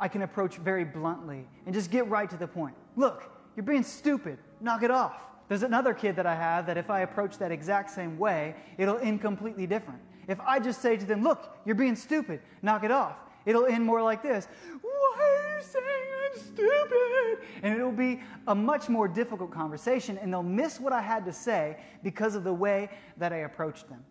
I 0.00 0.08
can 0.08 0.22
approach 0.22 0.56
very 0.56 0.84
bluntly 0.84 1.46
and 1.66 1.74
just 1.74 1.90
get 1.90 2.08
right 2.08 2.28
to 2.30 2.36
the 2.36 2.48
point. 2.48 2.74
Look, 2.96 3.30
you're 3.54 3.64
being 3.64 3.82
stupid, 3.82 4.38
knock 4.60 4.82
it 4.82 4.90
off. 4.90 5.22
There's 5.48 5.62
another 5.62 5.92
kid 5.92 6.16
that 6.16 6.26
I 6.26 6.34
have 6.34 6.66
that 6.66 6.78
if 6.78 6.90
I 6.90 7.00
approach 7.00 7.38
that 7.38 7.52
exact 7.52 7.90
same 7.90 8.18
way, 8.18 8.54
it'll 8.78 8.98
end 8.98 9.20
completely 9.20 9.66
different. 9.66 10.00
If 10.28 10.40
I 10.40 10.60
just 10.60 10.80
say 10.80 10.96
to 10.96 11.04
them, 11.04 11.22
Look, 11.22 11.56
you're 11.64 11.74
being 11.74 11.96
stupid, 11.96 12.40
knock 12.62 12.84
it 12.84 12.90
off, 12.90 13.16
It'll 13.46 13.66
end 13.66 13.84
more 13.84 14.02
like 14.02 14.22
this 14.22 14.48
Why 14.82 15.16
are 15.18 15.56
you 15.56 15.62
saying 15.62 15.84
I'm 16.24 16.38
stupid? 16.38 17.38
And 17.62 17.74
it'll 17.74 17.92
be 17.92 18.22
a 18.46 18.54
much 18.54 18.88
more 18.88 19.08
difficult 19.08 19.50
conversation, 19.50 20.18
and 20.18 20.32
they'll 20.32 20.42
miss 20.42 20.80
what 20.80 20.92
I 20.92 21.00
had 21.00 21.24
to 21.26 21.32
say 21.32 21.76
because 22.02 22.34
of 22.34 22.44
the 22.44 22.52
way 22.52 22.90
that 23.18 23.32
I 23.32 23.38
approached 23.38 23.88
them. 23.88 24.04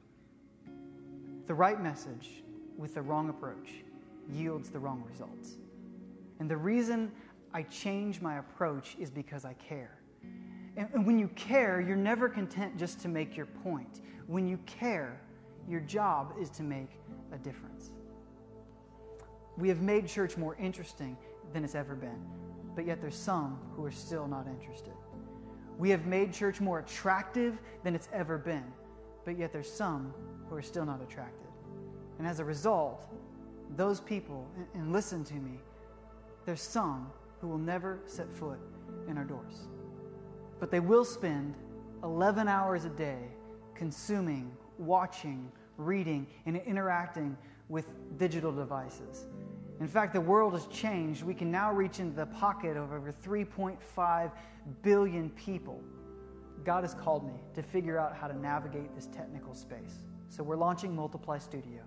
The 1.47 1.53
right 1.53 1.81
message 1.81 2.43
with 2.77 2.93
the 2.93 3.01
wrong 3.01 3.29
approach 3.29 3.83
yields 4.31 4.69
the 4.69 4.79
wrong 4.79 5.03
results. 5.09 5.57
And 6.39 6.49
the 6.49 6.57
reason 6.57 7.11
I 7.53 7.63
change 7.63 8.21
my 8.21 8.37
approach 8.37 8.95
is 8.99 9.09
because 9.09 9.45
I 9.45 9.53
care. 9.53 9.99
And, 10.77 11.05
when 11.05 11.19
you 11.19 11.27
care, 11.29 11.81
you're 11.81 11.97
never 11.97 12.29
content 12.29 12.77
just 12.77 12.99
to 13.01 13.07
make 13.07 13.35
your 13.35 13.47
point. 13.47 14.01
When 14.27 14.47
you 14.47 14.57
care, 14.65 15.19
your 15.67 15.81
job 15.81 16.33
is 16.39 16.49
to 16.51 16.63
make 16.63 16.89
a 17.33 17.37
difference. 17.37 17.91
We 19.59 19.67
have 19.67 19.81
made 19.81 20.07
church 20.07 20.37
more 20.37 20.55
interesting 20.55 21.17
than 21.51 21.65
it's 21.65 21.75
ever 21.75 21.93
been, 21.93 22.25
but 22.75 22.85
yet 22.85 23.01
there's 23.01 23.15
some 23.15 23.59
who 23.75 23.83
are 23.83 23.91
still 23.91 24.25
not 24.25 24.47
interested. 24.47 24.93
We 25.77 25.89
have 25.89 26.05
made 26.05 26.33
church 26.33 26.61
more 26.61 26.79
attractive 26.79 27.59
than 27.83 27.93
it's 27.93 28.07
ever 28.13 28.37
been, 28.37 28.63
but 29.25 29.37
yet 29.37 29.51
there's 29.51 29.71
some 29.71 30.13
who 30.49 30.55
are 30.55 30.61
still 30.61 30.85
not 30.85 31.01
attracted. 31.01 31.47
And 32.19 32.25
as 32.27 32.39
a 32.39 32.45
result, 32.45 33.05
those 33.75 33.99
people, 33.99 34.47
and 34.73 34.93
listen 34.93 35.25
to 35.25 35.33
me, 35.35 35.59
there's 36.45 36.61
some 36.61 37.11
who 37.41 37.49
will 37.49 37.57
never 37.57 37.99
set 38.05 38.31
foot 38.31 38.59
in 39.09 39.17
our 39.17 39.25
doors. 39.25 39.67
But 40.59 40.71
they 40.71 40.79
will 40.79 41.05
spend 41.05 41.55
11 42.03 42.47
hours 42.47 42.85
a 42.85 42.89
day 42.89 43.19
consuming, 43.75 44.51
watching, 44.77 45.51
reading, 45.77 46.27
and 46.45 46.55
interacting 46.57 47.37
with 47.67 47.85
digital 48.17 48.51
devices. 48.51 49.27
In 49.79 49.87
fact, 49.87 50.13
the 50.13 50.21
world 50.21 50.53
has 50.53 50.67
changed. 50.67 51.23
We 51.23 51.33
can 51.33 51.49
now 51.49 51.71
reach 51.71 51.99
into 51.99 52.15
the 52.15 52.25
pocket 52.25 52.75
of 52.75 52.91
over 52.91 53.13
3.5 53.13 54.31
billion 54.81 55.29
people. 55.31 55.81
God 56.65 56.83
has 56.83 56.93
called 56.93 57.25
me 57.25 57.39
to 57.55 57.63
figure 57.63 57.97
out 57.97 58.15
how 58.15 58.27
to 58.27 58.37
navigate 58.37 58.93
this 58.93 59.07
technical 59.07 59.55
space. 59.55 60.05
So 60.27 60.43
we're 60.43 60.57
launching 60.57 60.93
Multiply 60.93 61.37
Studio 61.37 61.81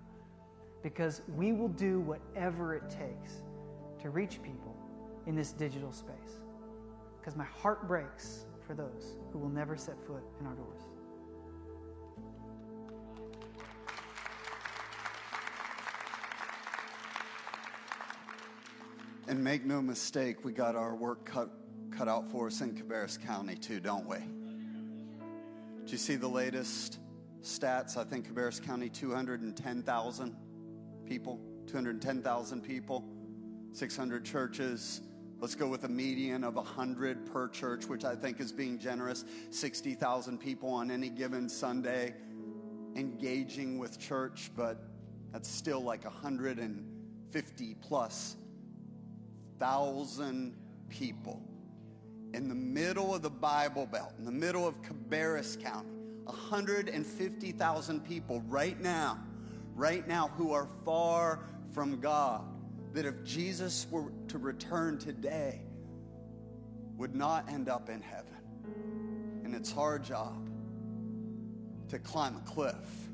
because 0.82 1.22
we 1.36 1.52
will 1.52 1.68
do 1.68 2.00
whatever 2.00 2.74
it 2.74 2.88
takes 2.88 3.42
to 4.00 4.10
reach 4.10 4.42
people 4.42 4.74
in 5.26 5.36
this 5.36 5.52
digital 5.52 5.92
space. 5.92 6.40
Because 7.20 7.36
my 7.36 7.44
heart 7.44 7.86
breaks 7.86 8.46
for 8.66 8.74
those 8.74 9.16
who 9.32 9.38
will 9.38 9.50
never 9.50 9.76
set 9.76 9.94
foot 10.06 10.22
in 10.40 10.46
our 10.46 10.54
doors. 10.54 10.80
And 19.32 19.42
make 19.42 19.64
no 19.64 19.80
mistake, 19.80 20.44
we 20.44 20.52
got 20.52 20.76
our 20.76 20.94
work 20.94 21.24
cut, 21.24 21.48
cut 21.90 22.06
out 22.06 22.30
for 22.30 22.48
us 22.48 22.60
in 22.60 22.74
Cabarrus 22.74 23.18
County 23.18 23.54
too, 23.54 23.80
don't 23.80 24.06
we? 24.06 24.18
Do 24.18 25.90
you 25.90 25.96
see 25.96 26.16
the 26.16 26.28
latest 26.28 26.98
stats? 27.42 27.96
I 27.96 28.04
think 28.04 28.28
Cabarrus 28.28 28.62
County, 28.62 28.90
210,000 28.90 30.36
people, 31.06 31.40
210,000 31.66 32.60
people, 32.60 33.08
600 33.72 34.22
churches. 34.22 35.00
Let's 35.40 35.54
go 35.54 35.66
with 35.66 35.84
a 35.84 35.88
median 35.88 36.44
of 36.44 36.56
100 36.56 37.32
per 37.32 37.48
church, 37.48 37.86
which 37.86 38.04
I 38.04 38.14
think 38.14 38.38
is 38.38 38.52
being 38.52 38.78
generous. 38.78 39.24
60,000 39.48 40.40
people 40.40 40.68
on 40.68 40.90
any 40.90 41.08
given 41.08 41.48
Sunday 41.48 42.12
engaging 42.96 43.78
with 43.78 43.98
church, 43.98 44.50
but 44.54 44.90
that's 45.32 45.48
still 45.48 45.80
like 45.80 46.04
150 46.04 47.76
plus 47.80 48.36
thousand 49.62 50.56
people 50.88 51.40
in 52.34 52.48
the 52.48 52.54
middle 52.54 53.14
of 53.14 53.22
the 53.22 53.30
Bible 53.30 53.86
Belt, 53.86 54.12
in 54.18 54.24
the 54.24 54.32
middle 54.32 54.66
of 54.66 54.82
Cabarrus 54.82 55.56
County, 55.62 55.88
150,000 56.24 58.00
people 58.00 58.40
right 58.48 58.80
now, 58.80 59.20
right 59.76 60.08
now, 60.08 60.26
who 60.36 60.52
are 60.52 60.66
far 60.84 61.44
from 61.72 62.00
God, 62.00 62.42
that 62.92 63.06
if 63.06 63.22
Jesus 63.22 63.86
were 63.88 64.10
to 64.26 64.38
return 64.38 64.98
today, 64.98 65.62
would 66.96 67.14
not 67.14 67.48
end 67.48 67.68
up 67.68 67.88
in 67.88 68.00
heaven. 68.00 68.34
And 69.44 69.54
it's 69.54 69.76
our 69.76 69.96
job 69.96 70.50
to 71.88 72.00
climb 72.00 72.36
a 72.36 72.40
cliff 72.40 73.11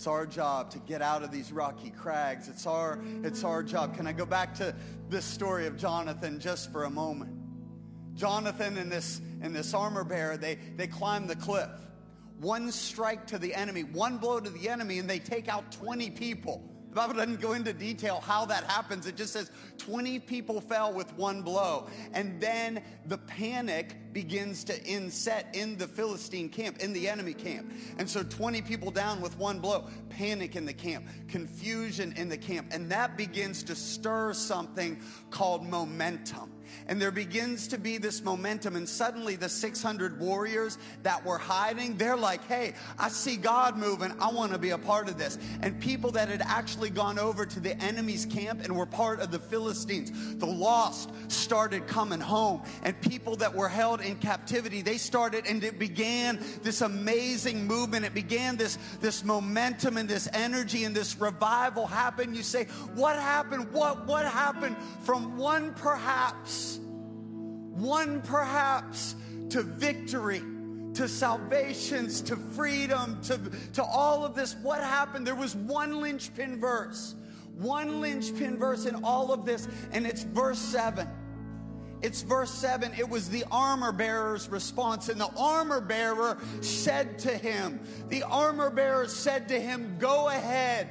it's 0.00 0.06
our 0.06 0.24
job 0.24 0.70
to 0.70 0.78
get 0.78 1.02
out 1.02 1.22
of 1.22 1.30
these 1.30 1.52
rocky 1.52 1.90
crags. 1.90 2.48
It's 2.48 2.66
our, 2.66 2.98
it's 3.22 3.44
our 3.44 3.62
job. 3.62 3.94
Can 3.94 4.06
I 4.06 4.12
go 4.12 4.24
back 4.24 4.54
to 4.54 4.74
this 5.10 5.26
story 5.26 5.66
of 5.66 5.76
Jonathan 5.76 6.40
just 6.40 6.72
for 6.72 6.84
a 6.84 6.90
moment? 6.90 7.34
Jonathan 8.14 8.78
and 8.78 8.90
this, 8.90 9.20
and 9.42 9.54
this 9.54 9.74
armor 9.74 10.02
bearer, 10.02 10.38
they, 10.38 10.54
they 10.78 10.86
climb 10.86 11.26
the 11.26 11.36
cliff. 11.36 11.68
One 12.38 12.72
strike 12.72 13.26
to 13.26 13.38
the 13.38 13.54
enemy, 13.54 13.82
one 13.82 14.16
blow 14.16 14.40
to 14.40 14.48
the 14.48 14.70
enemy, 14.70 15.00
and 15.00 15.10
they 15.10 15.18
take 15.18 15.48
out 15.48 15.70
20 15.70 16.08
people. 16.12 16.66
The 16.90 16.96
Bible 16.96 17.14
doesn't 17.14 17.40
go 17.40 17.52
into 17.52 17.72
detail 17.72 18.20
how 18.20 18.44
that 18.46 18.64
happens. 18.64 19.06
It 19.06 19.16
just 19.16 19.32
says 19.32 19.52
20 19.78 20.18
people 20.18 20.60
fell 20.60 20.92
with 20.92 21.12
one 21.16 21.40
blow. 21.40 21.86
And 22.12 22.40
then 22.40 22.82
the 23.06 23.18
panic 23.18 24.12
begins 24.12 24.64
to 24.64 24.84
inset 24.84 25.46
in 25.52 25.78
the 25.78 25.86
Philistine 25.86 26.48
camp, 26.48 26.78
in 26.78 26.92
the 26.92 27.08
enemy 27.08 27.32
camp. 27.32 27.72
And 27.98 28.10
so 28.10 28.24
20 28.24 28.62
people 28.62 28.90
down 28.90 29.20
with 29.20 29.38
one 29.38 29.60
blow, 29.60 29.86
panic 30.08 30.56
in 30.56 30.66
the 30.66 30.72
camp, 30.72 31.06
confusion 31.28 32.12
in 32.16 32.28
the 32.28 32.36
camp. 32.36 32.66
And 32.72 32.90
that 32.90 33.16
begins 33.16 33.62
to 33.64 33.76
stir 33.76 34.32
something 34.32 35.00
called 35.30 35.64
momentum. 35.64 36.50
And 36.88 37.00
there 37.00 37.10
begins 37.10 37.68
to 37.68 37.78
be 37.78 37.98
this 37.98 38.22
momentum. 38.22 38.76
And 38.76 38.88
suddenly, 38.88 39.36
the 39.36 39.48
600 39.48 40.18
warriors 40.18 40.78
that 41.02 41.24
were 41.24 41.38
hiding, 41.38 41.96
they're 41.96 42.16
like, 42.16 42.44
hey, 42.44 42.74
I 42.98 43.08
see 43.08 43.36
God 43.36 43.76
moving. 43.76 44.12
I 44.20 44.30
want 44.30 44.52
to 44.52 44.58
be 44.58 44.70
a 44.70 44.78
part 44.78 45.08
of 45.08 45.18
this. 45.18 45.38
And 45.62 45.80
people 45.80 46.10
that 46.12 46.28
had 46.28 46.42
actually 46.42 46.90
gone 46.90 47.18
over 47.18 47.46
to 47.46 47.60
the 47.60 47.80
enemy's 47.82 48.26
camp 48.26 48.62
and 48.64 48.76
were 48.76 48.86
part 48.86 49.20
of 49.20 49.30
the 49.30 49.38
Philistines, 49.38 50.36
the 50.36 50.46
lost, 50.46 51.10
started 51.28 51.86
coming 51.86 52.20
home. 52.20 52.62
And 52.82 53.00
people 53.00 53.36
that 53.36 53.54
were 53.54 53.68
held 53.68 54.00
in 54.00 54.16
captivity, 54.16 54.82
they 54.82 54.98
started, 54.98 55.46
and 55.46 55.62
it 55.62 55.78
began 55.78 56.38
this 56.62 56.80
amazing 56.80 57.66
movement. 57.66 58.04
It 58.04 58.14
began 58.14 58.56
this, 58.56 58.78
this 59.00 59.24
momentum 59.24 59.96
and 59.96 60.08
this 60.08 60.28
energy 60.32 60.84
and 60.84 60.94
this 60.94 61.16
revival 61.20 61.86
happened. 61.86 62.36
You 62.36 62.42
say, 62.42 62.64
what 62.94 63.16
happened? 63.16 63.72
What, 63.72 64.06
what 64.06 64.26
happened 64.26 64.76
from 65.04 65.36
one 65.36 65.74
perhaps? 65.74 66.59
One 67.80 68.22
perhaps 68.22 69.14
to 69.50 69.62
victory, 69.62 70.42
to 70.94 71.08
salvations, 71.08 72.20
to 72.22 72.36
freedom, 72.36 73.20
to, 73.22 73.40
to 73.74 73.82
all 73.82 74.24
of 74.24 74.34
this. 74.34 74.54
What 74.56 74.80
happened? 74.80 75.26
There 75.26 75.34
was 75.34 75.54
one 75.54 76.00
linchpin 76.00 76.60
verse, 76.60 77.14
one 77.56 78.00
linchpin 78.00 78.58
verse 78.58 78.86
in 78.86 79.04
all 79.04 79.32
of 79.32 79.44
this, 79.44 79.68
and 79.92 80.06
it's 80.06 80.22
verse 80.22 80.58
7. 80.58 81.08
It's 82.02 82.22
verse 82.22 82.50
7. 82.50 82.92
It 82.98 83.08
was 83.08 83.28
the 83.28 83.44
armor 83.50 83.92
bearer's 83.92 84.48
response. 84.48 85.08
And 85.08 85.20
the 85.20 85.30
armor 85.36 85.80
bearer 85.80 86.38
said 86.62 87.18
to 87.20 87.36
him, 87.36 87.80
The 88.08 88.22
armor 88.22 88.70
bearer 88.70 89.06
said 89.06 89.48
to 89.48 89.60
him, 89.60 89.96
Go 89.98 90.28
ahead. 90.28 90.88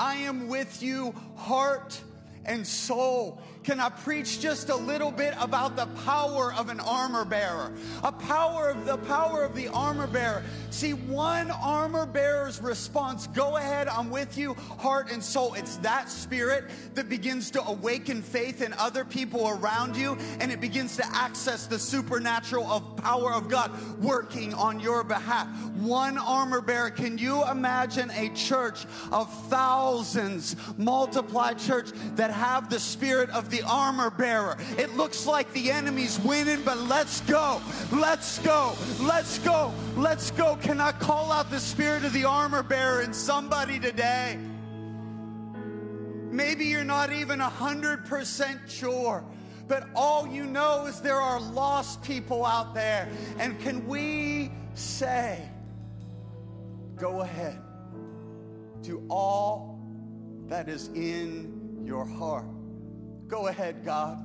I 0.00 0.16
am 0.16 0.48
with 0.48 0.82
you, 0.82 1.14
heart 1.36 2.00
and 2.44 2.66
soul. 2.66 3.42
Can 3.66 3.80
I 3.80 3.88
preach 3.88 4.38
just 4.38 4.68
a 4.68 4.76
little 4.76 5.10
bit 5.10 5.34
about 5.40 5.74
the 5.74 5.86
power 6.04 6.54
of 6.54 6.68
an 6.68 6.78
armor 6.78 7.24
bearer? 7.24 7.72
A 8.04 8.12
power 8.12 8.68
of 8.68 8.86
the 8.86 8.96
power 8.96 9.42
of 9.42 9.56
the 9.56 9.66
armor 9.66 10.06
bearer. 10.06 10.44
See, 10.70 10.92
one 10.94 11.50
armor 11.50 12.06
bearer's 12.06 12.62
response, 12.62 13.26
go 13.26 13.56
ahead, 13.56 13.88
I'm 13.88 14.08
with 14.08 14.38
you, 14.38 14.54
heart 14.78 15.10
and 15.10 15.20
soul. 15.20 15.54
It's 15.54 15.78
that 15.78 16.08
spirit 16.08 16.66
that 16.94 17.08
begins 17.08 17.50
to 17.52 17.66
awaken 17.66 18.22
faith 18.22 18.62
in 18.62 18.72
other 18.74 19.04
people 19.04 19.48
around 19.48 19.96
you, 19.96 20.16
and 20.38 20.52
it 20.52 20.60
begins 20.60 20.96
to 20.98 21.06
access 21.08 21.66
the 21.66 21.80
supernatural 21.80 22.66
of 22.66 22.96
power 22.98 23.32
of 23.32 23.48
God 23.48 23.72
working 24.00 24.54
on 24.54 24.78
your 24.78 25.02
behalf. 25.02 25.48
One 25.74 26.18
armor 26.18 26.60
bearer. 26.60 26.90
Can 26.90 27.18
you 27.18 27.44
imagine 27.50 28.12
a 28.12 28.28
church 28.28 28.86
of 29.10 29.32
thousands, 29.48 30.54
multiplied 30.78 31.58
church 31.58 31.90
that 32.14 32.30
have 32.30 32.70
the 32.70 32.78
spirit 32.78 33.28
of 33.30 33.50
the 33.50 33.55
the 33.56 33.66
armor 33.66 34.10
bearer. 34.10 34.56
It 34.76 34.96
looks 34.96 35.26
like 35.26 35.52
the 35.52 35.70
enemy's 35.70 36.18
winning, 36.20 36.62
but 36.62 36.78
let's 36.78 37.20
go. 37.22 37.60
Let's 37.92 38.38
go. 38.40 38.74
Let's 39.00 39.38
go. 39.38 39.72
Let's 39.96 40.30
go. 40.32 40.56
Can 40.56 40.80
I 40.80 40.92
call 40.92 41.32
out 41.32 41.50
the 41.50 41.60
spirit 41.60 42.04
of 42.04 42.12
the 42.12 42.24
armor 42.24 42.62
bearer 42.62 43.02
in 43.02 43.12
somebody 43.12 43.78
today? 43.78 44.38
Maybe 46.30 46.66
you're 46.66 46.84
not 46.84 47.12
even 47.12 47.38
100% 47.38 48.68
sure, 48.68 49.24
but 49.68 49.88
all 49.94 50.26
you 50.26 50.44
know 50.44 50.84
is 50.86 51.00
there 51.00 51.20
are 51.20 51.40
lost 51.40 52.02
people 52.02 52.44
out 52.44 52.74
there. 52.74 53.08
And 53.38 53.58
can 53.60 53.86
we 53.86 54.50
say, 54.74 55.48
go 56.94 57.22
ahead, 57.22 57.58
do 58.82 59.02
all 59.08 59.80
that 60.48 60.68
is 60.68 60.88
in 60.88 61.82
your 61.86 62.04
heart? 62.04 62.55
Go 63.28 63.48
ahead, 63.48 63.84
God. 63.84 64.22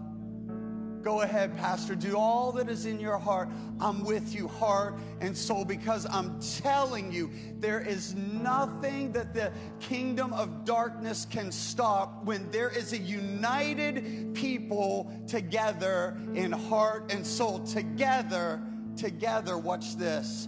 Go 1.02 1.22
ahead, 1.22 1.58
Pastor. 1.58 1.96
Do 1.96 2.16
all 2.16 2.52
that 2.54 2.70
is 2.70 2.86
in 2.86 3.00
your 3.00 3.18
heart. 3.18 3.50
I'm 3.80 4.04
with 4.04 4.36
you, 4.36 4.48
heart 4.48 5.00
and 5.20 5.36
soul, 5.36 5.66
because 5.66 6.06
I'm 6.06 6.40
telling 6.40 7.12
you, 7.12 7.32
there 7.58 7.80
is 7.80 8.14
nothing 8.14 9.12
that 9.14 9.34
the 9.34 9.52
kingdom 9.80 10.32
of 10.34 10.64
darkness 10.64 11.26
can 11.30 11.52
stop 11.52 12.24
when 12.24 12.52
there 12.52 12.70
is 12.70 12.94
a 12.94 13.00
united 13.00 14.36
people 14.36 15.12
together 15.28 16.18
in 16.36 16.52
heart 16.52 17.12
and 17.12 17.26
soul. 17.26 17.60
Together, 17.60 18.62
together, 18.96 19.58
watch 19.58 19.96
this. 19.98 20.48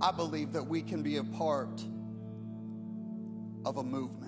I 0.00 0.12
believe 0.12 0.52
that 0.52 0.66
we 0.66 0.82
can 0.82 1.02
be 1.02 1.16
a 1.16 1.24
part 1.24 1.82
of 3.64 3.78
a 3.78 3.82
movement. 3.82 4.21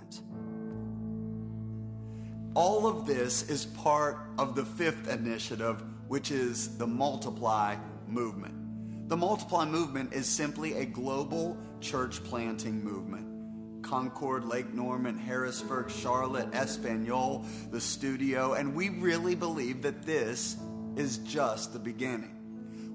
All 2.54 2.86
of 2.86 3.04
this 3.04 3.48
is 3.50 3.66
part 3.66 4.18
of 4.38 4.54
the 4.54 4.64
fifth 4.64 5.08
initiative, 5.08 5.82
which 6.06 6.30
is 6.30 6.78
the 6.78 6.86
multiply 6.86 7.76
movement. 8.06 9.08
The 9.08 9.16
Multiply 9.16 9.66
movement 9.66 10.14
is 10.14 10.26
simply 10.26 10.74
a 10.74 10.86
global 10.86 11.58
church 11.80 12.24
planting 12.24 12.82
movement. 12.82 13.82
Concord, 13.82 14.46
Lake 14.46 14.72
Norman, 14.72 15.18
Harrisburg, 15.18 15.90
Charlotte, 15.90 16.54
Espanol, 16.54 17.44
the 17.70 17.80
studio, 17.80 18.54
and 18.54 18.74
we 18.74 18.88
really 18.88 19.34
believe 19.34 19.82
that 19.82 20.04
this 20.04 20.56
is 20.96 21.18
just 21.18 21.74
the 21.74 21.78
beginning. 21.78 22.30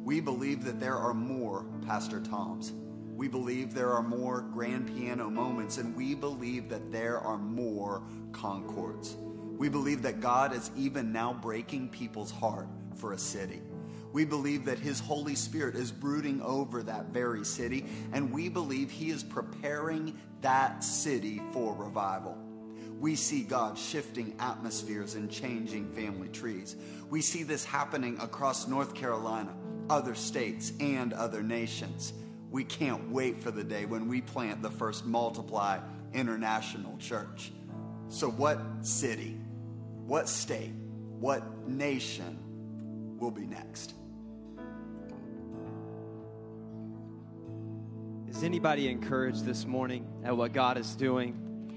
We 0.03 0.19
believe 0.19 0.63
that 0.63 0.79
there 0.79 0.97
are 0.97 1.13
more 1.13 1.65
Pastor 1.85 2.21
Toms. 2.21 2.73
We 3.13 3.27
believe 3.27 3.73
there 3.73 3.91
are 3.91 4.01
more 4.01 4.41
grand 4.41 4.87
piano 4.87 5.29
moments, 5.29 5.77
and 5.77 5.95
we 5.95 6.15
believe 6.15 6.69
that 6.69 6.91
there 6.91 7.19
are 7.19 7.37
more 7.37 8.01
Concords. 8.31 9.15
We 9.59 9.67
believe 9.67 10.03
that 10.03 10.21
God 10.21 10.55
is 10.55 10.71
even 10.77 11.11
now 11.11 11.33
breaking 11.33 11.89
people's 11.89 12.31
heart 12.31 12.69
for 12.95 13.11
a 13.11 13.17
city. 13.17 13.61
We 14.13 14.23
believe 14.23 14.63
that 14.63 14.79
His 14.79 15.01
Holy 15.01 15.35
Spirit 15.35 15.75
is 15.75 15.91
brooding 15.91 16.41
over 16.41 16.81
that 16.83 17.07
very 17.07 17.43
city, 17.43 17.85
and 18.13 18.31
we 18.31 18.47
believe 18.47 18.89
He 18.89 19.09
is 19.09 19.21
preparing 19.21 20.17
that 20.39 20.81
city 20.81 21.41
for 21.51 21.75
revival. 21.75 22.37
We 23.01 23.17
see 23.17 23.43
God 23.43 23.77
shifting 23.77 24.33
atmospheres 24.39 25.15
and 25.15 25.29
changing 25.29 25.91
family 25.91 26.29
trees. 26.29 26.77
We 27.09 27.21
see 27.21 27.43
this 27.43 27.65
happening 27.65 28.17
across 28.21 28.65
North 28.65 28.95
Carolina, 28.95 29.53
other 29.89 30.15
states, 30.15 30.71
and 30.79 31.11
other 31.11 31.43
nations. 31.43 32.13
We 32.49 32.63
can't 32.63 33.11
wait 33.11 33.41
for 33.41 33.51
the 33.51 33.65
day 33.65 33.83
when 33.83 34.07
we 34.07 34.21
plant 34.21 34.61
the 34.61 34.71
first 34.71 35.05
Multiply 35.05 35.79
International 36.13 36.97
Church. 36.97 37.51
So, 38.07 38.29
what 38.31 38.59
city, 38.81 39.37
what 40.09 40.27
state, 40.27 40.73
what 41.19 41.67
nation 41.67 42.39
will 43.19 43.29
be 43.29 43.45
next? 43.45 43.93
Is 48.27 48.43
anybody 48.43 48.87
encouraged 48.89 49.45
this 49.45 49.67
morning 49.67 50.07
at 50.23 50.35
what 50.35 50.51
God 50.51 50.79
is 50.79 50.95
doing? 50.95 51.75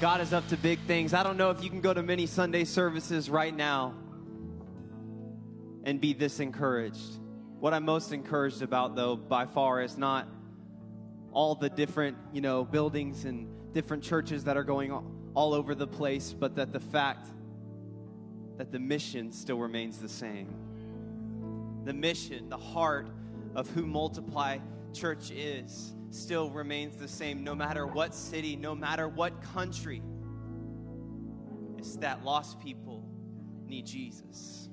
God 0.00 0.22
is 0.22 0.32
up 0.32 0.48
to 0.48 0.56
big 0.56 0.78
things. 0.86 1.12
I 1.12 1.22
don't 1.22 1.36
know 1.36 1.50
if 1.50 1.62
you 1.62 1.68
can 1.68 1.82
go 1.82 1.92
to 1.92 2.02
many 2.02 2.24
Sunday 2.24 2.64
services 2.64 3.28
right 3.28 3.54
now 3.54 3.92
and 5.84 6.00
be 6.00 6.14
this 6.14 6.40
encouraged. 6.40 7.18
What 7.58 7.74
I'm 7.74 7.84
most 7.84 8.12
encouraged 8.12 8.62
about, 8.62 8.96
though, 8.96 9.16
by 9.16 9.44
far, 9.44 9.82
is 9.82 9.98
not 9.98 10.26
all 11.32 11.54
the 11.54 11.68
different, 11.68 12.16
you 12.32 12.40
know, 12.40 12.64
buildings 12.64 13.26
and 13.26 13.59
different 13.72 14.02
churches 14.02 14.44
that 14.44 14.56
are 14.56 14.64
going 14.64 14.92
all 15.34 15.54
over 15.54 15.74
the 15.74 15.86
place, 15.86 16.32
but 16.32 16.56
that 16.56 16.72
the 16.72 16.80
fact 16.80 17.28
that 18.58 18.72
the 18.72 18.78
mission 18.78 19.32
still 19.32 19.58
remains 19.58 19.98
the 19.98 20.08
same. 20.08 20.54
The 21.84 21.92
mission, 21.92 22.48
the 22.48 22.58
heart 22.58 23.08
of 23.54 23.68
who 23.70 23.86
Multiply 23.86 24.58
Church 24.92 25.30
is, 25.30 25.94
still 26.10 26.50
remains 26.50 26.96
the 26.96 27.08
same 27.08 27.44
no 27.44 27.54
matter 27.54 27.86
what 27.86 28.14
city, 28.14 28.56
no 28.56 28.74
matter 28.74 29.08
what 29.08 29.42
country. 29.54 30.02
It's 31.78 31.96
that 31.96 32.24
lost 32.24 32.60
people 32.60 33.08
need 33.66 33.86
Jesus. 33.86 34.68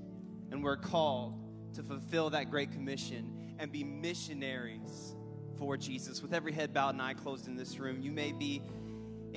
And 0.51 0.63
we're 0.63 0.77
called 0.77 1.35
to 1.75 1.83
fulfill 1.83 2.31
that 2.31 2.49
great 2.49 2.71
commission 2.71 3.55
and 3.59 3.71
be 3.71 3.83
missionaries 3.83 5.15
for 5.57 5.77
Jesus. 5.77 6.21
With 6.21 6.33
every 6.33 6.51
head 6.51 6.73
bowed 6.73 6.95
and 6.95 7.01
eye 7.01 7.13
closed 7.13 7.47
in 7.47 7.55
this 7.55 7.79
room, 7.79 8.01
you 8.01 8.11
may 8.11 8.31
be 8.31 8.61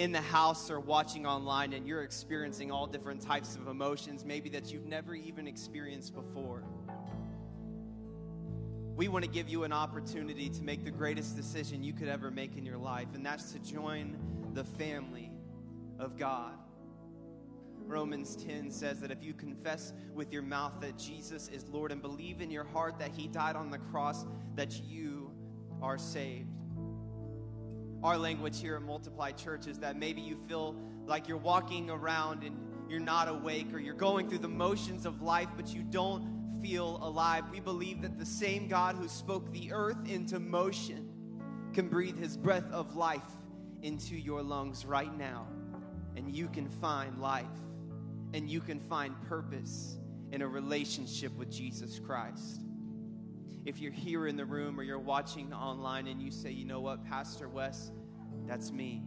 in 0.00 0.12
the 0.12 0.20
house 0.22 0.70
or 0.70 0.80
watching 0.80 1.26
online 1.26 1.74
and 1.74 1.86
you're 1.86 2.02
experiencing 2.02 2.70
all 2.70 2.86
different 2.86 3.20
types 3.20 3.54
of 3.54 3.68
emotions, 3.68 4.24
maybe 4.24 4.48
that 4.48 4.72
you've 4.72 4.86
never 4.86 5.14
even 5.14 5.46
experienced 5.46 6.14
before. 6.14 6.64
We 8.96 9.08
want 9.08 9.26
to 9.26 9.30
give 9.30 9.50
you 9.50 9.64
an 9.64 9.74
opportunity 9.74 10.48
to 10.48 10.62
make 10.62 10.86
the 10.86 10.90
greatest 10.90 11.36
decision 11.36 11.82
you 11.82 11.92
could 11.92 12.08
ever 12.08 12.30
make 12.30 12.56
in 12.56 12.64
your 12.64 12.78
life, 12.78 13.08
and 13.12 13.24
that's 13.26 13.52
to 13.52 13.58
join 13.58 14.16
the 14.54 14.64
family 14.64 15.30
of 15.98 16.16
God. 16.16 16.54
Romans 17.84 18.36
10 18.36 18.70
says 18.70 19.00
that 19.00 19.10
if 19.10 19.22
you 19.22 19.34
confess 19.34 19.92
with 20.14 20.32
your 20.32 20.42
mouth 20.42 20.80
that 20.80 20.96
Jesus 20.96 21.48
is 21.48 21.68
Lord 21.68 21.92
and 21.92 22.00
believe 22.00 22.40
in 22.40 22.50
your 22.50 22.64
heart 22.64 22.98
that 23.00 23.10
he 23.10 23.28
died 23.28 23.54
on 23.54 23.70
the 23.70 23.78
cross, 23.78 24.24
that 24.54 24.80
you 24.80 25.30
are 25.82 25.98
saved. 25.98 26.59
Our 28.02 28.16
language 28.16 28.58
here 28.60 28.76
at 28.76 28.82
Multiply 28.82 29.32
Church 29.32 29.66
is 29.66 29.78
that 29.80 29.96
maybe 29.96 30.22
you 30.22 30.36
feel 30.48 30.74
like 31.04 31.28
you're 31.28 31.36
walking 31.36 31.90
around 31.90 32.44
and 32.44 32.56
you're 32.88 32.98
not 32.98 33.28
awake 33.28 33.74
or 33.74 33.78
you're 33.78 33.94
going 33.94 34.26
through 34.26 34.38
the 34.38 34.48
motions 34.48 35.04
of 35.04 35.20
life, 35.20 35.48
but 35.54 35.74
you 35.74 35.82
don't 35.82 36.58
feel 36.62 36.98
alive. 37.02 37.44
We 37.50 37.60
believe 37.60 38.00
that 38.00 38.18
the 38.18 38.24
same 38.24 38.68
God 38.68 38.96
who 38.96 39.06
spoke 39.06 39.52
the 39.52 39.72
earth 39.72 40.08
into 40.08 40.40
motion 40.40 41.10
can 41.74 41.88
breathe 41.88 42.18
his 42.18 42.38
breath 42.38 42.70
of 42.72 42.96
life 42.96 43.20
into 43.82 44.16
your 44.16 44.42
lungs 44.42 44.86
right 44.86 45.14
now, 45.16 45.46
and 46.16 46.34
you 46.34 46.48
can 46.48 46.68
find 46.68 47.18
life 47.18 47.46
and 48.32 48.48
you 48.48 48.60
can 48.60 48.80
find 48.80 49.14
purpose 49.28 49.98
in 50.32 50.40
a 50.40 50.48
relationship 50.48 51.36
with 51.36 51.50
Jesus 51.50 51.98
Christ. 51.98 52.62
If 53.70 53.78
you're 53.78 53.92
here 53.92 54.26
in 54.26 54.34
the 54.34 54.44
room 54.44 54.80
or 54.80 54.82
you're 54.82 54.98
watching 54.98 55.52
online 55.52 56.08
and 56.08 56.20
you 56.20 56.32
say, 56.32 56.50
you 56.50 56.64
know 56.64 56.80
what, 56.80 57.04
Pastor 57.04 57.48
Wes, 57.48 57.92
that's 58.44 58.72
me. 58.72 59.04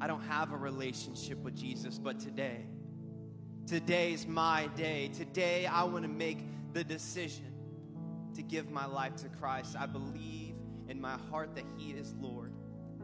I 0.00 0.06
don't 0.06 0.22
have 0.22 0.52
a 0.52 0.56
relationship 0.56 1.38
with 1.38 1.56
Jesus, 1.56 1.98
but 1.98 2.20
today, 2.20 2.64
today's 3.66 4.24
my 4.28 4.68
day. 4.76 5.10
Today, 5.12 5.66
I 5.66 5.82
want 5.82 6.04
to 6.04 6.08
make 6.08 6.44
the 6.74 6.84
decision 6.84 7.52
to 8.36 8.42
give 8.42 8.70
my 8.70 8.86
life 8.86 9.16
to 9.16 9.28
Christ. 9.30 9.74
I 9.76 9.86
believe 9.86 10.54
in 10.86 11.00
my 11.00 11.16
heart 11.28 11.56
that 11.56 11.64
He 11.76 11.90
is 11.90 12.14
Lord 12.20 12.52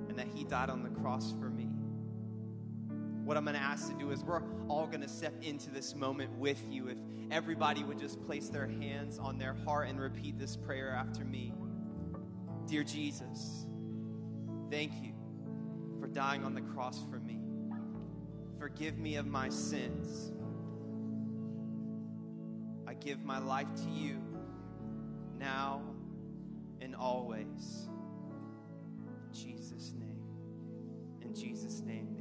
and 0.09 0.17
that 0.17 0.29
He 0.33 0.45
died 0.45 0.71
on 0.71 0.85
the 0.85 0.91
cross 0.91 1.35
for 1.41 1.51
me 1.51 1.67
what 3.29 3.37
I'm 3.37 3.45
going 3.45 3.57
to 3.57 3.63
ask 3.63 3.91
to 3.91 3.95
do 3.99 4.11
is 4.11 4.25
we're 4.25 4.41
all 4.69 4.87
going 4.87 5.03
to 5.03 5.09
step 5.09 5.35
into 5.43 5.69
this 5.69 5.95
moment 5.95 6.33
with 6.39 6.65
you. 6.71 6.89
If 6.89 6.97
everybody 7.31 7.85
would 7.85 7.99
just 7.99 8.25
place 8.25 8.49
their 8.49 8.67
hands 8.67 9.19
on 9.19 9.37
their 9.37 9.53
heart 9.67 9.91
and 9.91 10.01
repeat 10.01 10.39
this 10.39 10.57
prayer 10.57 10.93
after 10.93 11.27
me 11.27 11.53
Dear 12.67 12.85
Jesus, 12.85 13.67
thank 14.71 14.93
you 15.03 15.15
for 16.01 16.07
dying 16.07 16.45
on 16.45 16.55
the 16.55 16.61
cross 16.61 17.03
for 17.11 17.19
me. 17.19 17.41
Forgive 18.59 18.99
me 18.99 19.17
of 19.17 19.27
my 19.27 19.49
sins. 19.49 20.33
I 22.87 22.93
give 22.93 23.25
my 23.25 23.39
life 23.39 23.69
to 23.85 23.91
you 23.91 24.23
now 25.39 25.81
and 26.83 26.95
always. 26.95 27.89
In 29.27 29.33
Jesus' 29.33 29.95
name. 29.99 30.23
In 31.23 31.35
Jesus' 31.35 31.81
name. 31.81 32.18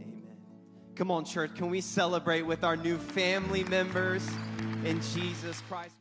Come 0.97 1.11
on, 1.11 1.25
church, 1.25 1.51
can 1.53 1.69
we 1.69 1.79
celebrate 1.79 2.41
with 2.41 2.63
our 2.63 2.75
new 2.75 2.97
family 2.97 3.63
members 3.65 4.27
in 4.83 4.99
Jesus 5.13 5.61
Christ? 5.69 5.93